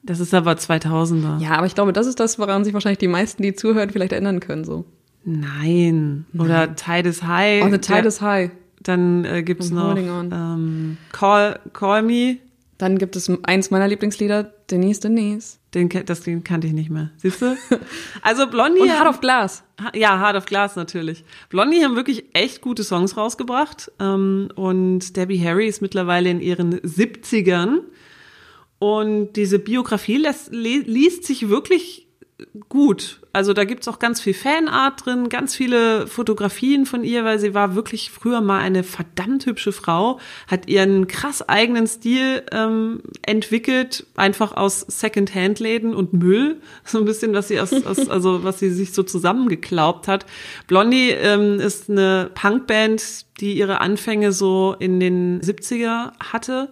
[0.04, 1.40] Das ist aber 2000er.
[1.40, 4.12] Ja, aber ich glaube, das ist das, woran sich wahrscheinlich die meisten, die zuhören, vielleicht
[4.12, 4.84] erinnern können, so.
[5.24, 6.26] Nein.
[6.34, 6.76] Oder Nein.
[6.76, 7.64] Tide is High.
[7.64, 8.50] Oh, the Tide der, is High.
[8.82, 12.36] Dann äh, gibt's I'm noch ähm, Call, Call Me.
[12.76, 15.58] Dann gibt es eins meiner Lieblingslieder, Denise Denise.
[15.72, 17.10] Den, das den kannte ich nicht mehr.
[17.16, 17.56] Siehst du?
[18.22, 18.82] Also Blondie.
[18.82, 19.64] Und Hard of Glass.
[19.94, 21.24] Ja, Hard of Glass natürlich.
[21.48, 23.90] Blondie haben wirklich echt gute Songs rausgebracht.
[24.00, 27.78] Ähm, und Debbie Harry ist mittlerweile in ihren 70ern.
[28.84, 32.06] Und diese Biografie lässt, liest sich wirklich
[32.68, 33.20] gut.
[33.32, 37.54] Also da gibt's auch ganz viel Fanart drin, ganz viele Fotografien von ihr, weil sie
[37.54, 44.04] war wirklich früher mal eine verdammt hübsche Frau, hat ihren krass eigenen Stil ähm, entwickelt,
[44.16, 48.68] einfach aus Second-Hand-Läden und Müll, so ein bisschen, was sie aus, aus also was sie
[48.68, 50.26] sich so zusammengeklaubt hat.
[50.66, 56.68] Blondie ähm, ist eine Punkband, die ihre Anfänge so in den 70er hatte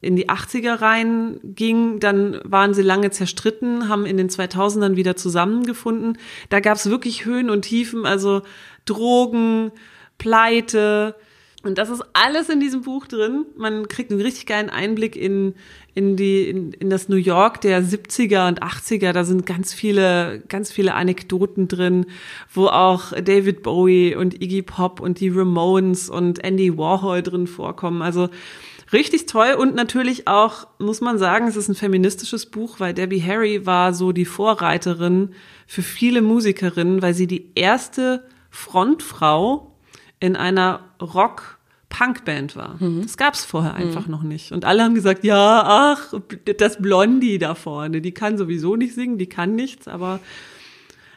[0.00, 5.16] in die 80er rein ging, dann waren sie lange zerstritten, haben in den 2000ern wieder
[5.16, 6.18] zusammengefunden.
[6.50, 8.42] Da gab es wirklich Höhen und Tiefen, also
[8.84, 9.72] Drogen,
[10.16, 11.16] Pleite.
[11.64, 13.44] Und das ist alles in diesem Buch drin.
[13.56, 15.54] Man kriegt einen richtig geilen Einblick in,
[15.94, 19.10] in, die, in, in das New York der 70er und 80er.
[19.10, 22.06] Da sind ganz viele, ganz viele Anekdoten drin,
[22.54, 28.02] wo auch David Bowie und Iggy Pop und die Ramones und Andy Warhol drin vorkommen.
[28.02, 28.28] Also
[28.92, 33.22] Richtig toll und natürlich auch, muss man sagen, es ist ein feministisches Buch, weil Debbie
[33.22, 35.34] Harry war so die Vorreiterin
[35.66, 39.74] für viele Musikerinnen, weil sie die erste Frontfrau
[40.20, 42.76] in einer Rock- Punkband war.
[42.80, 43.02] Mhm.
[43.02, 43.78] Das gab's vorher mhm.
[43.78, 44.12] einfach mhm.
[44.12, 44.52] noch nicht.
[44.52, 46.14] Und alle haben gesagt, ja, ach,
[46.58, 50.20] das Blondie da vorne, die kann sowieso nicht singen, die kann nichts, aber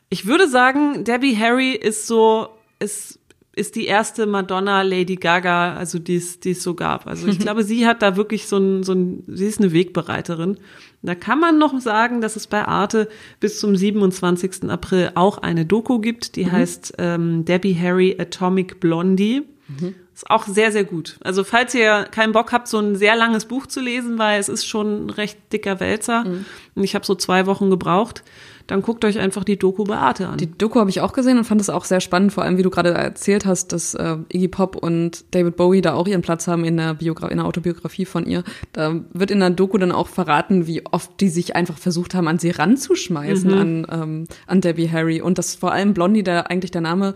[0.09, 3.19] ich würde sagen, Debbie Harry ist so, ist
[3.53, 7.05] ist die erste Madonna Lady Gaga, also die es, die es so gab.
[7.07, 10.57] Also ich glaube, sie hat da wirklich so ein, so ein, sie ist eine Wegbereiterin.
[11.01, 13.09] Da kann man noch sagen, dass es bei Arte
[13.39, 14.69] bis zum 27.
[14.69, 16.51] April auch eine Doku gibt, die mhm.
[16.51, 19.41] heißt ähm, Debbie Harry Atomic Blondie.
[19.67, 19.95] Mhm.
[20.13, 21.17] Ist auch sehr, sehr gut.
[21.21, 24.49] Also falls ihr keinen Bock habt, so ein sehr langes Buch zu lesen, weil es
[24.49, 26.45] ist schon ein recht dicker Wälzer mhm.
[26.75, 28.23] und ich habe so zwei Wochen gebraucht,
[28.67, 30.37] dann guckt euch einfach die Doku bei Arte an.
[30.37, 32.63] Die Doku habe ich auch gesehen und fand es auch sehr spannend, vor allem wie
[32.63, 36.47] du gerade erzählt hast, dass äh, Iggy Pop und David Bowie da auch ihren Platz
[36.47, 38.43] haben in der, Biogra in der Autobiografie von ihr.
[38.73, 42.27] Da wird in der Doku dann auch verraten, wie oft die sich einfach versucht haben,
[42.27, 43.57] an sie ranzuschmeißen, mhm.
[43.57, 45.21] an, ähm, an Debbie Harry.
[45.21, 47.15] Und dass vor allem Blondie, der eigentlich der Name,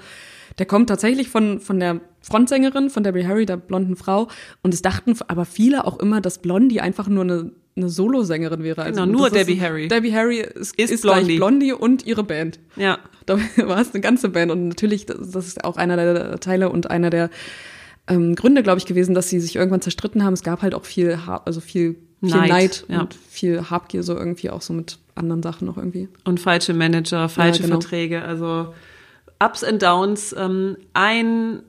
[0.58, 4.30] der kommt tatsächlich von, von der Frontsängerin, von Debbie Harry, der blonden Frau.
[4.64, 8.84] Und es dachten aber viele auch immer, dass Blondie einfach nur eine eine Solosängerin wäre.
[8.84, 9.88] Also genau, nur Debbie Harry.
[9.88, 11.26] Debbie Harry ist, ist, ist Blondie.
[11.26, 12.60] gleich Blondie und ihre Band.
[12.76, 13.00] Ja.
[13.26, 16.92] Da war es eine ganze Band und natürlich, das ist auch einer der Teile und
[16.92, 17.32] einer der
[18.06, 20.34] ähm, Gründe, glaube ich, gewesen, dass sie sich irgendwann zerstritten haben.
[20.34, 23.00] Es gab halt auch viel, also viel, viel Neid, Neid ja.
[23.02, 26.08] und viel Habgier so irgendwie auch so mit anderen Sachen noch irgendwie.
[26.24, 27.82] Und falsche Manager, falsche ja, genau.
[27.82, 28.76] Verträge, also
[29.44, 30.36] Ups and Downs.
[30.38, 31.64] Ähm, ein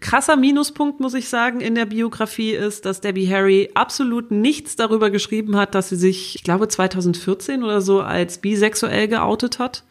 [0.00, 5.10] krasser Minuspunkt, muss ich sagen, in der Biografie ist, dass Debbie Harry absolut nichts darüber
[5.10, 9.84] geschrieben hat, dass sie sich, ich glaube, 2014 oder so als bisexuell geoutet hat.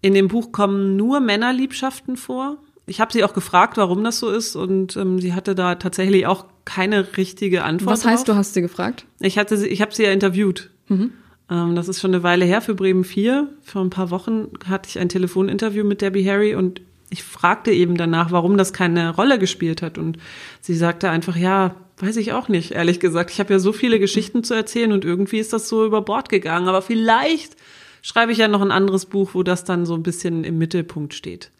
[0.00, 2.58] In dem Buch kommen nur Männerliebschaften vor.
[2.86, 6.26] Ich habe sie auch gefragt, warum das so ist, und ähm, sie hatte da tatsächlich
[6.26, 7.92] auch keine richtige Antwort.
[7.92, 8.34] Was heißt, drauf.
[8.34, 9.04] du hast sie gefragt?
[9.20, 10.70] Ich hatte sie, ich habe sie ja interviewt.
[10.88, 11.12] Mhm.
[11.50, 13.48] Ähm, das ist schon eine Weile her für Bremen 4.
[13.62, 17.96] Vor ein paar Wochen hatte ich ein Telefoninterview mit Debbie Harry und ich fragte eben
[17.96, 19.98] danach, warum das keine Rolle gespielt hat.
[19.98, 20.18] Und
[20.60, 23.30] sie sagte einfach, ja, weiß ich auch nicht, ehrlich gesagt.
[23.30, 26.28] Ich habe ja so viele Geschichten zu erzählen und irgendwie ist das so über Bord
[26.28, 26.68] gegangen.
[26.68, 27.56] Aber vielleicht
[28.02, 31.14] schreibe ich ja noch ein anderes Buch, wo das dann so ein bisschen im Mittelpunkt
[31.14, 31.50] steht.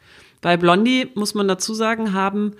[0.40, 2.52] Bei Blondie, muss man dazu sagen, haben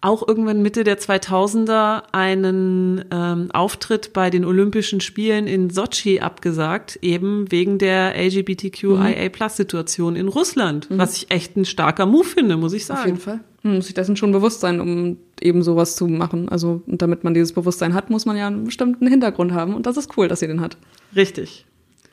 [0.00, 7.00] auch irgendwann Mitte der 2000er einen ähm, Auftritt bei den Olympischen Spielen in Sochi abgesagt,
[7.02, 10.98] eben wegen der LGBTQIA-Plus-Situation in Russland, mhm.
[10.98, 13.00] was ich echt ein starker Move finde, muss ich sagen.
[13.00, 13.40] Auf jeden Fall.
[13.64, 16.48] Man muss sich dessen schon bewusst sein, um eben sowas zu machen.
[16.48, 19.74] Also, und damit man dieses Bewusstsein hat, muss man ja einen bestimmten Hintergrund haben.
[19.74, 20.76] Und das ist cool, dass sie den hat.
[21.16, 21.66] Richtig.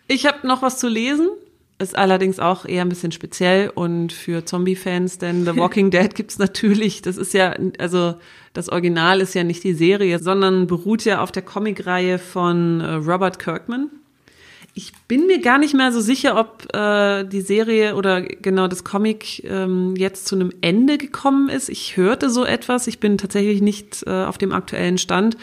[0.07, 1.29] Ich habe noch was zu lesen.
[1.77, 6.37] Ist allerdings auch eher ein bisschen speziell und für Zombie-Fans, denn The Walking Dead gibt's
[6.37, 8.15] natürlich, das ist ja, also
[8.53, 12.93] das Original ist ja nicht die Serie, sondern beruht ja auf der Comicreihe von äh,
[12.93, 13.89] Robert Kirkman.
[14.73, 18.85] Ich bin mir gar nicht mehr so sicher, ob äh, die Serie oder genau das
[18.85, 21.67] Comic ähm, jetzt zu einem Ende gekommen ist.
[21.67, 25.35] Ich hörte so etwas, ich bin tatsächlich nicht äh, auf dem aktuellen Stand.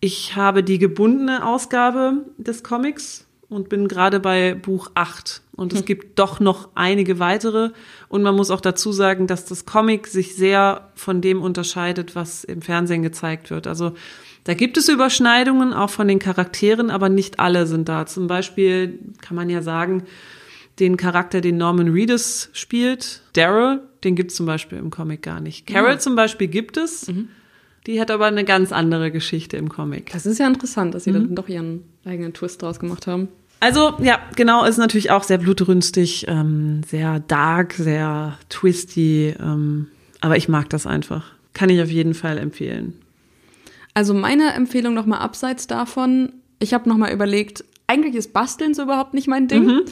[0.00, 5.42] Ich habe die gebundene Ausgabe des Comics und bin gerade bei Buch 8.
[5.56, 5.86] Und es hm.
[5.86, 7.70] gibt doch noch einige weitere.
[8.08, 12.44] Und man muss auch dazu sagen, dass das Comic sich sehr von dem unterscheidet, was
[12.44, 13.66] im Fernsehen gezeigt wird.
[13.66, 13.92] Also
[14.44, 18.06] da gibt es Überschneidungen auch von den Charakteren, aber nicht alle sind da.
[18.06, 20.04] Zum Beispiel kann man ja sagen,
[20.78, 25.40] den Charakter, den Norman Reedus spielt, Daryl, den gibt es zum Beispiel im Comic gar
[25.40, 25.66] nicht.
[25.66, 25.98] Carol ja.
[25.98, 27.08] zum Beispiel gibt es.
[27.08, 27.28] Mhm.
[27.86, 30.12] Die hat aber eine ganz andere Geschichte im Comic.
[30.12, 31.14] Das ist ja interessant, dass sie mhm.
[31.14, 33.28] dann doch ihren eigenen Twist draus gemacht haben.
[33.60, 39.88] Also ja, genau, ist natürlich auch sehr blutrünstig, ähm, sehr dark, sehr twisty, ähm,
[40.20, 41.32] aber ich mag das einfach.
[41.52, 42.94] Kann ich auf jeden Fall empfehlen.
[43.92, 49.14] Also meine Empfehlung nochmal abseits davon, ich habe nochmal überlegt, eigentlich ist Basteln so überhaupt
[49.14, 49.66] nicht mein Ding.
[49.66, 49.82] Mhm.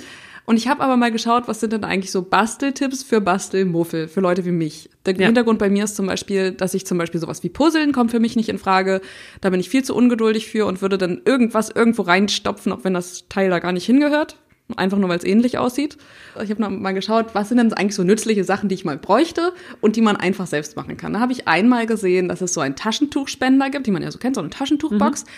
[0.48, 4.22] Und ich habe aber mal geschaut, was sind denn eigentlich so Basteltipps für Bastelmuffel, für
[4.22, 4.88] Leute wie mich.
[5.04, 5.26] Der ja.
[5.26, 8.18] Hintergrund bei mir ist zum Beispiel, dass ich zum Beispiel sowas wie Puzzeln kommt für
[8.18, 9.02] mich nicht in Frage.
[9.42, 12.94] Da bin ich viel zu ungeduldig für und würde dann irgendwas irgendwo reinstopfen, auch wenn
[12.94, 14.38] das Teil da gar nicht hingehört.
[14.76, 15.98] Einfach nur, weil es ähnlich aussieht.
[16.42, 19.52] Ich habe mal geschaut, was sind denn eigentlich so nützliche Sachen, die ich mal bräuchte
[19.82, 21.12] und die man einfach selbst machen kann.
[21.12, 24.18] Da habe ich einmal gesehen, dass es so einen Taschentuchspender gibt, die man ja so
[24.18, 25.24] kennt, so eine Taschentuchbox.
[25.24, 25.28] Mhm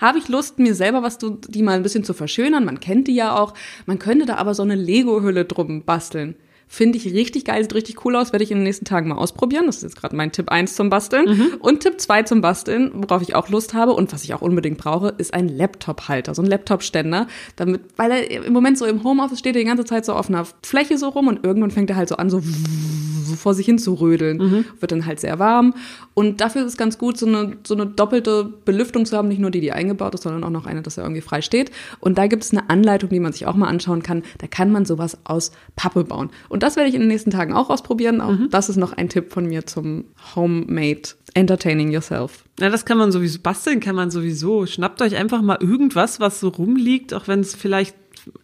[0.00, 2.64] habe ich Lust, mir selber was die mal ein bisschen zu verschönern.
[2.64, 3.54] Man kennt die ja auch.
[3.86, 6.36] Man könnte da aber so eine Lego-Hülle drum basteln.
[6.70, 9.16] Finde ich richtig geil, sieht richtig cool aus, werde ich in den nächsten Tagen mal
[9.16, 9.64] ausprobieren.
[9.66, 11.24] Das ist jetzt gerade mein Tipp 1 zum Basteln.
[11.24, 11.50] Mhm.
[11.60, 14.76] Und Tipp 2 zum Basteln, worauf ich auch Lust habe und was ich auch unbedingt
[14.76, 17.26] brauche, ist ein Laptop-Halter, so ein Laptop-Ständer.
[17.56, 20.28] Damit, weil er im Moment so im Homeoffice steht, er die ganze Zeit so auf
[20.28, 23.64] einer Fläche so rum und irgendwann fängt er halt so an, so, so vor sich
[23.64, 24.36] hin zu rödeln.
[24.36, 24.64] Mhm.
[24.78, 25.72] Wird dann halt sehr warm.
[26.12, 29.40] Und dafür ist es ganz gut, so eine, so eine doppelte Belüftung zu haben, nicht
[29.40, 31.70] nur die, die eingebaut ist, sondern auch noch eine, dass er irgendwie frei steht.
[32.00, 34.22] Und da gibt es eine Anleitung, die man sich auch mal anschauen kann.
[34.38, 36.30] Da kann man sowas aus Pappe bauen.
[36.48, 38.20] Und und das werde ich in den nächsten Tagen auch ausprobieren.
[38.20, 38.50] Auch mhm.
[38.50, 41.02] das ist noch ein Tipp von mir zum Homemade
[41.34, 42.42] Entertaining Yourself.
[42.58, 44.66] Ja, das kann man sowieso, basteln kann man sowieso.
[44.66, 47.94] Schnappt euch einfach mal irgendwas, was so rumliegt, auch wenn es vielleicht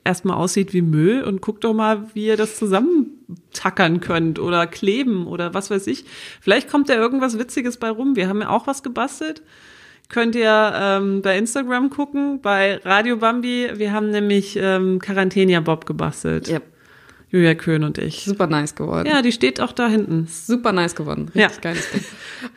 [0.04, 5.26] erstmal aussieht wie Müll und guckt doch mal, wie ihr das zusammentackern könnt oder kleben
[5.26, 6.04] oder was weiß ich.
[6.40, 8.14] Vielleicht kommt da irgendwas Witziges bei rum.
[8.14, 9.42] Wir haben ja auch was gebastelt.
[10.08, 13.70] Könnt ihr ähm, bei Instagram gucken, bei Radio Bambi.
[13.74, 16.48] Wir haben nämlich ähm, Quarantenia Bob gebastelt.
[16.48, 16.73] Yep.
[17.34, 18.24] Julia Köhn und ich.
[18.24, 19.08] Super nice geworden.
[19.08, 20.28] Ja, die steht auch da hinten.
[20.28, 21.32] Super nice geworden.
[21.34, 21.60] Richtig ja.
[21.60, 22.04] geiles Ding.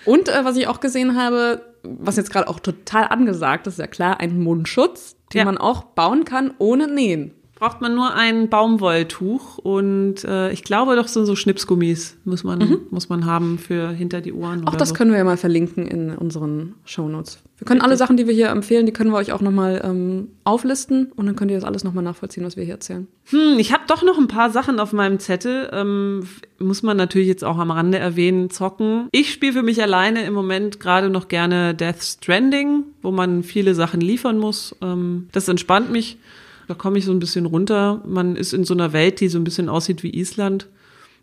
[0.06, 3.88] Und äh, was ich auch gesehen habe, was jetzt gerade auch total angesagt ist, ja
[3.88, 5.46] klar, ein Mundschutz, den ja.
[5.46, 10.96] man auch bauen kann ohne Nähen braucht man nur ein Baumwolltuch und äh, ich glaube
[10.96, 12.80] doch so, so Schnipsgummis muss man, mhm.
[12.92, 14.68] muss man haben für hinter die Ohren.
[14.68, 14.96] Auch das so.
[14.96, 17.40] können wir ja mal verlinken in unseren Shownotes.
[17.58, 20.28] Wir können alle Sachen, die wir hier empfehlen, die können wir euch auch nochmal ähm,
[20.44, 23.08] auflisten und dann könnt ihr das alles nochmal nachvollziehen, was wir hier erzählen.
[23.32, 25.68] Hm, ich habe doch noch ein paar Sachen auf meinem Zettel.
[25.74, 26.28] Ähm,
[26.60, 29.08] muss man natürlich jetzt auch am Rande erwähnen, zocken.
[29.12, 33.74] Ich spiele für mich alleine im Moment gerade noch gerne Death Stranding, wo man viele
[33.74, 34.76] Sachen liefern muss.
[34.84, 36.20] Ähm, das entspannt mich.
[36.68, 38.02] Da komme ich so ein bisschen runter.
[38.06, 40.68] Man ist in so einer Welt, die so ein bisschen aussieht wie Island.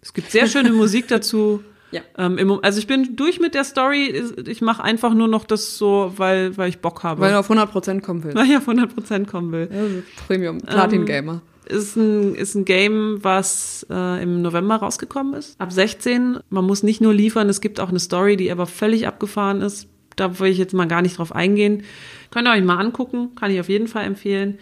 [0.00, 1.62] Es gibt sehr schöne Musik dazu.
[1.90, 2.00] Ja.
[2.18, 4.22] Ähm, also ich bin durch mit der Story.
[4.46, 7.20] Ich mache einfach nur noch das so, weil, weil ich Bock habe.
[7.20, 8.36] Weil du auf 100% kommen willst.
[8.36, 9.68] Weil ich auf 100% kommen will.
[9.72, 11.32] Ja, Premium, Platin-Gamer.
[11.34, 15.58] Ähm, ist ein, ist ein Game, was äh, im November rausgekommen ist.
[15.60, 16.38] Ab 16.
[16.50, 19.88] Man muss nicht nur liefern, es gibt auch eine Story, die aber völlig abgefahren ist.
[20.16, 21.82] Da will ich jetzt mal gar nicht drauf eingehen.
[22.30, 24.58] Könnt ihr euch mal angucken, kann ich auf jeden Fall empfehlen.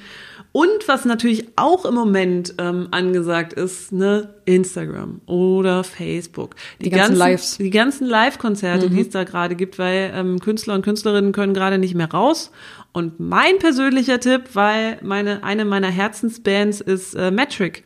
[0.52, 6.56] Und was natürlich auch im Moment ähm, angesagt ist, ne, Instagram oder Facebook.
[6.78, 7.56] Die, die ganzen, ganzen Lives.
[7.56, 8.94] Die ganzen Live-Konzerte, mhm.
[8.94, 12.50] die es da gerade gibt, weil ähm, Künstler und Künstlerinnen können gerade nicht mehr raus.
[12.92, 17.84] Und mein persönlicher Tipp, weil meine, eine meiner Herzensbands ist äh, Metric.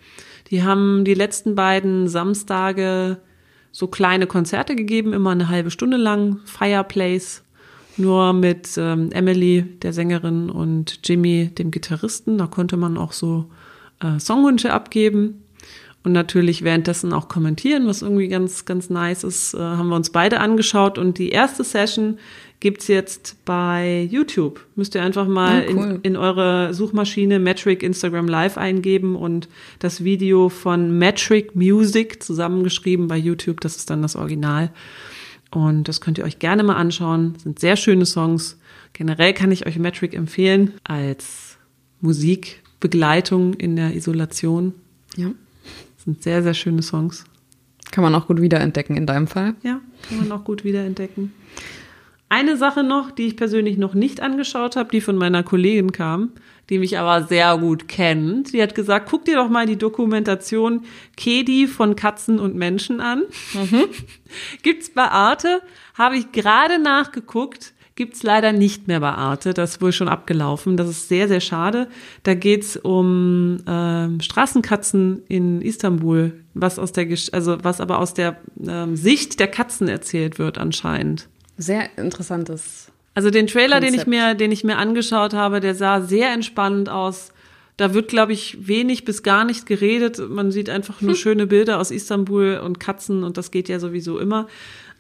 [0.51, 3.19] Die haben die letzten beiden Samstage
[3.71, 7.43] so kleine Konzerte gegeben, immer eine halbe Stunde lang, Fireplace.
[7.97, 12.39] Nur mit ähm, Emily, der Sängerin, und Jimmy, dem Gitarristen.
[12.39, 13.47] Da konnte man auch so
[14.01, 15.43] äh, Songwünsche abgeben
[16.07, 19.55] und natürlich währenddessen auch kommentieren, was irgendwie ganz, ganz nice ist.
[19.55, 22.19] Äh, haben wir uns beide angeschaut und die erste Session
[22.61, 24.65] gibt's jetzt bei YouTube.
[24.77, 25.85] Müsst ihr einfach mal oh, cool.
[25.85, 29.49] in, in eure Suchmaschine Metric Instagram Live eingeben und
[29.81, 33.61] das Video von Metric Music zusammengeschrieben bei YouTube.
[33.61, 34.71] Das ist dann das Original.
[35.51, 37.35] Und das könnt ihr euch gerne mal anschauen.
[37.35, 38.59] Das sind sehr schöne Songs.
[38.93, 41.59] Generell kann ich euch Metric empfehlen als
[42.01, 44.75] Musikbegleitung in der Isolation.
[45.17, 45.31] Ja
[46.07, 47.25] sind sehr, sehr schöne Songs.
[47.91, 49.55] Kann man auch gut wiederentdecken in deinem Fall?
[49.63, 51.33] Ja, kann man auch gut wiederentdecken.
[52.29, 56.33] Eine Sache noch, die ich persönlich noch nicht angeschaut habe, die von meiner Kollegin kam,
[56.69, 58.53] die mich aber sehr gut kennt.
[58.53, 60.85] Die hat gesagt, guck dir doch mal die Dokumentation
[61.17, 63.23] Kedi von Katzen und Menschen an.
[63.55, 63.85] Mhm.
[64.63, 65.63] Gibt's bei Arte,
[65.95, 69.55] habe ich gerade nachgeguckt gibt's leider nicht mehr bei Arte.
[69.55, 70.77] Das ist wohl schon abgelaufen.
[70.77, 71.89] Das ist sehr, sehr schade.
[72.23, 78.37] Da geht's um ähm, Straßenkatzen in Istanbul, was aus der, also was aber aus der
[78.69, 81.29] ähm, Sicht der Katzen erzählt wird anscheinend.
[81.57, 82.91] Sehr interessantes.
[83.15, 83.95] Also den Trailer, Konzept.
[83.95, 87.33] den ich mir, den ich mir angeschaut habe, der sah sehr entspannend aus.
[87.79, 90.21] Da wird, glaube ich, wenig bis gar nicht geredet.
[90.29, 91.19] Man sieht einfach nur hm.
[91.19, 94.49] schöne Bilder aus Istanbul und Katzen und das geht ja sowieso immer.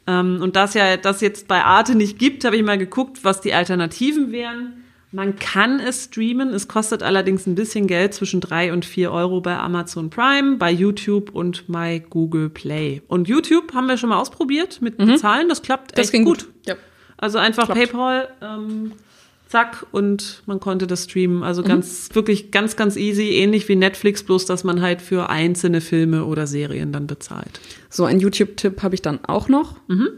[0.06, 3.40] Ähm, und das ja das jetzt bei Arte nicht gibt, habe ich mal geguckt, was
[3.40, 4.84] die Alternativen wären.
[5.12, 9.40] Man kann es streamen, es kostet allerdings ein bisschen Geld, zwischen drei und vier Euro
[9.40, 13.02] bei Amazon Prime, bei YouTube und bei Google Play.
[13.06, 15.06] Und YouTube haben wir schon mal ausprobiert mit mhm.
[15.06, 16.44] Bezahlen, das klappt das echt gut.
[16.44, 16.48] gut.
[16.66, 16.74] Ja.
[17.16, 17.80] Also einfach klappt.
[17.80, 18.92] PayPal, ähm,
[19.48, 21.42] zack, und man konnte das streamen.
[21.42, 21.68] Also mhm.
[21.68, 26.24] ganz, wirklich ganz, ganz easy, ähnlich wie Netflix, bloß dass man halt für einzelne Filme
[26.24, 27.60] oder Serien dann bezahlt.
[27.88, 29.76] So, ein YouTube-Tipp habe ich dann auch noch.
[29.88, 30.08] Mhm.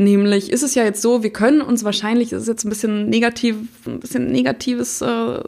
[0.00, 3.10] Nämlich ist es ja jetzt so, wir können uns wahrscheinlich, das ist jetzt ein bisschen
[3.10, 5.42] negativ, ein bisschen negatives äh,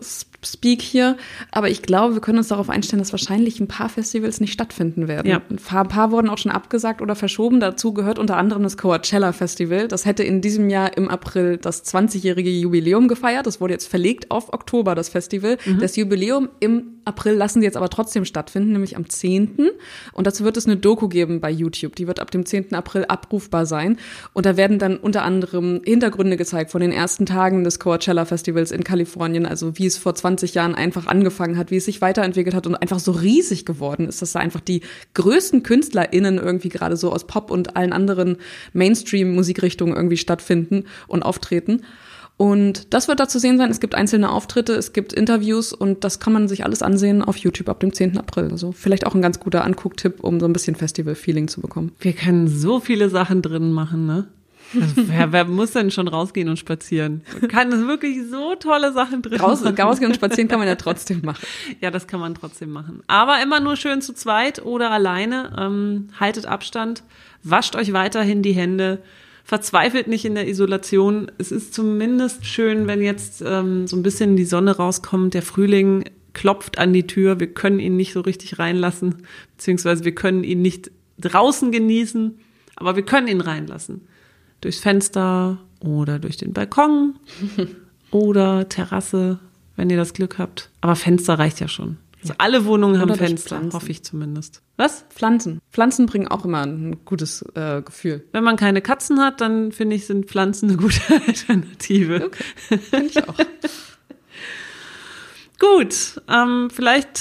[0.45, 1.17] Speak hier,
[1.53, 5.09] aber ich glaube, wir können uns darauf einstellen, dass wahrscheinlich ein paar Festivals nicht stattfinden
[5.09, 5.27] werden.
[5.31, 5.41] Ja.
[5.49, 7.61] Ein, paar, ein paar wurden auch schon abgesagt oder verschoben.
[7.61, 9.89] Dazu gehört unter anderem das Coachella Festival.
[9.89, 13.47] Das hätte in diesem Jahr im April das 20-jährige Jubiläum gefeiert.
[13.47, 15.57] Das wurde jetzt verlegt auf Oktober, das Festival.
[15.65, 15.79] Mhm.
[15.79, 19.71] Das Jubiläum im April lassen sie jetzt aber trotzdem stattfinden, nämlich am 10.
[20.13, 21.97] Und dazu wird es eine Doku geben bei YouTube.
[21.97, 22.75] Die wird ab dem 10.
[22.75, 23.99] April abrufbar sein.
[24.33, 28.71] Und da werden dann unter anderem Hintergründe gezeigt von den ersten Tagen des Coachella Festivals
[28.71, 32.01] in Kalifornien, also wie es vor 20 20 Jahren einfach angefangen hat, wie es sich
[32.01, 34.83] weiterentwickelt hat und einfach so riesig geworden ist, dass da einfach die
[35.15, 38.39] größten KünstlerInnen irgendwie gerade so aus Pop und allen anderen
[38.73, 41.83] Mainstream-Musikrichtungen irgendwie stattfinden und auftreten.
[42.37, 43.71] Und das wird da zu sehen sein.
[43.71, 47.37] Es gibt einzelne Auftritte, es gibt Interviews und das kann man sich alles ansehen auf
[47.37, 48.19] YouTube ab dem 10.
[48.19, 48.51] April.
[48.51, 51.93] Also vielleicht auch ein ganz guter Angucktipp, um so ein bisschen Festival-Feeling zu bekommen.
[52.01, 54.27] Wir können so viele Sachen drin machen, ne?
[54.75, 57.23] Also, wer, wer, muss denn schon rausgehen und spazieren?
[57.41, 59.79] Man kann wirklich so tolle Sachen drin Raus, machen.
[59.79, 61.47] Rausgehen und spazieren kann man ja trotzdem machen.
[61.81, 63.03] Ja, das kann man trotzdem machen.
[63.07, 65.55] Aber immer nur schön zu zweit oder alleine.
[65.59, 67.03] Ähm, haltet Abstand,
[67.43, 69.03] wascht euch weiterhin die Hände,
[69.45, 71.31] verzweifelt nicht in der Isolation.
[71.39, 76.05] Es ist zumindest schön, wenn jetzt ähm, so ein bisschen die Sonne rauskommt, der Frühling
[76.33, 77.41] klopft an die Tür.
[77.41, 79.27] Wir können ihn nicht so richtig reinlassen,
[79.57, 82.39] beziehungsweise wir können ihn nicht draußen genießen,
[82.77, 84.03] aber wir können ihn reinlassen
[84.61, 87.19] durchs Fenster oder durch den Balkon
[88.11, 89.39] oder Terrasse,
[89.77, 90.71] wenn ihr das Glück habt.
[90.81, 91.99] Aber Fenster reicht ja schon.
[92.23, 94.63] Also alle Wohnungen oder haben Fenster, hoffe ich zumindest.
[94.77, 95.05] Was?
[95.11, 95.61] Pflanzen.
[95.73, 98.25] Pflanzen bringen auch immer ein gutes äh, Gefühl.
[98.31, 102.27] Wenn man keine Katzen hat, dann finde ich, sind Pflanzen eine gute Alternative.
[102.27, 102.79] Okay.
[102.79, 103.35] Finde ich auch.
[105.59, 107.21] Gut, ähm, vielleicht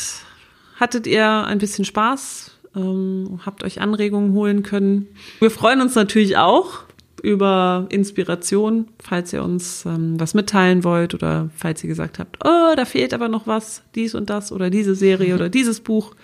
[0.80, 5.08] hattet ihr ein bisschen Spaß, ähm, habt euch Anregungen holen können.
[5.40, 6.86] Wir freuen uns natürlich auch,
[7.22, 12.74] über Inspiration, falls ihr uns ähm, was mitteilen wollt oder falls ihr gesagt habt, oh,
[12.76, 16.16] da fehlt aber noch was, dies und das oder diese Serie oder dieses Buch.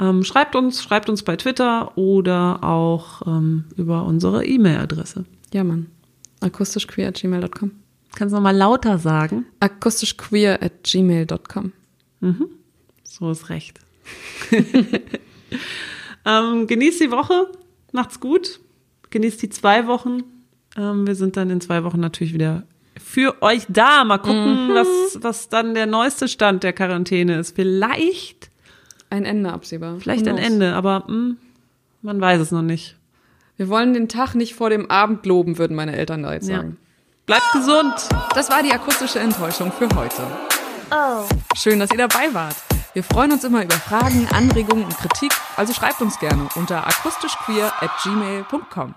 [0.00, 5.24] Ähm, schreibt uns, schreibt uns bei Twitter oder auch ähm, über unsere E-Mail-Adresse.
[5.54, 5.86] Ja, Mann.
[6.40, 7.70] akustischqueer at gmail.com.
[8.14, 9.46] Kannst du nochmal lauter sagen?
[9.60, 11.72] akustischqueer at gmail.com.
[12.20, 12.46] Mhm.
[13.04, 13.78] So ist recht.
[16.24, 17.50] ähm, genießt die Woche,
[17.92, 18.60] macht's gut
[19.10, 20.22] genießt die zwei Wochen.
[20.76, 22.64] Ähm, wir sind dann in zwei Wochen natürlich wieder
[23.02, 24.04] für euch da.
[24.04, 24.74] Mal gucken, mhm.
[24.74, 27.54] was, was dann der neueste Stand der Quarantäne ist.
[27.54, 28.50] Vielleicht
[29.10, 29.98] ein Ende absehbar.
[30.00, 31.36] Vielleicht ein Ende, aber mh, hm,
[32.02, 32.96] man weiß es noch nicht.
[33.56, 36.76] Wir wollen den Tag nicht vor dem Abend loben, würden meine Eltern da jetzt sagen.
[36.78, 36.86] Ja.
[37.24, 37.94] Bleibt gesund.
[38.34, 40.22] Das war die akustische Enttäuschung für heute.
[40.90, 41.24] Oh.
[41.56, 42.56] Schön, dass ihr dabei wart.
[42.96, 47.70] Wir freuen uns immer über Fragen, Anregungen und Kritik, also schreibt uns gerne unter akustischqueer
[47.82, 48.94] at gmail.com.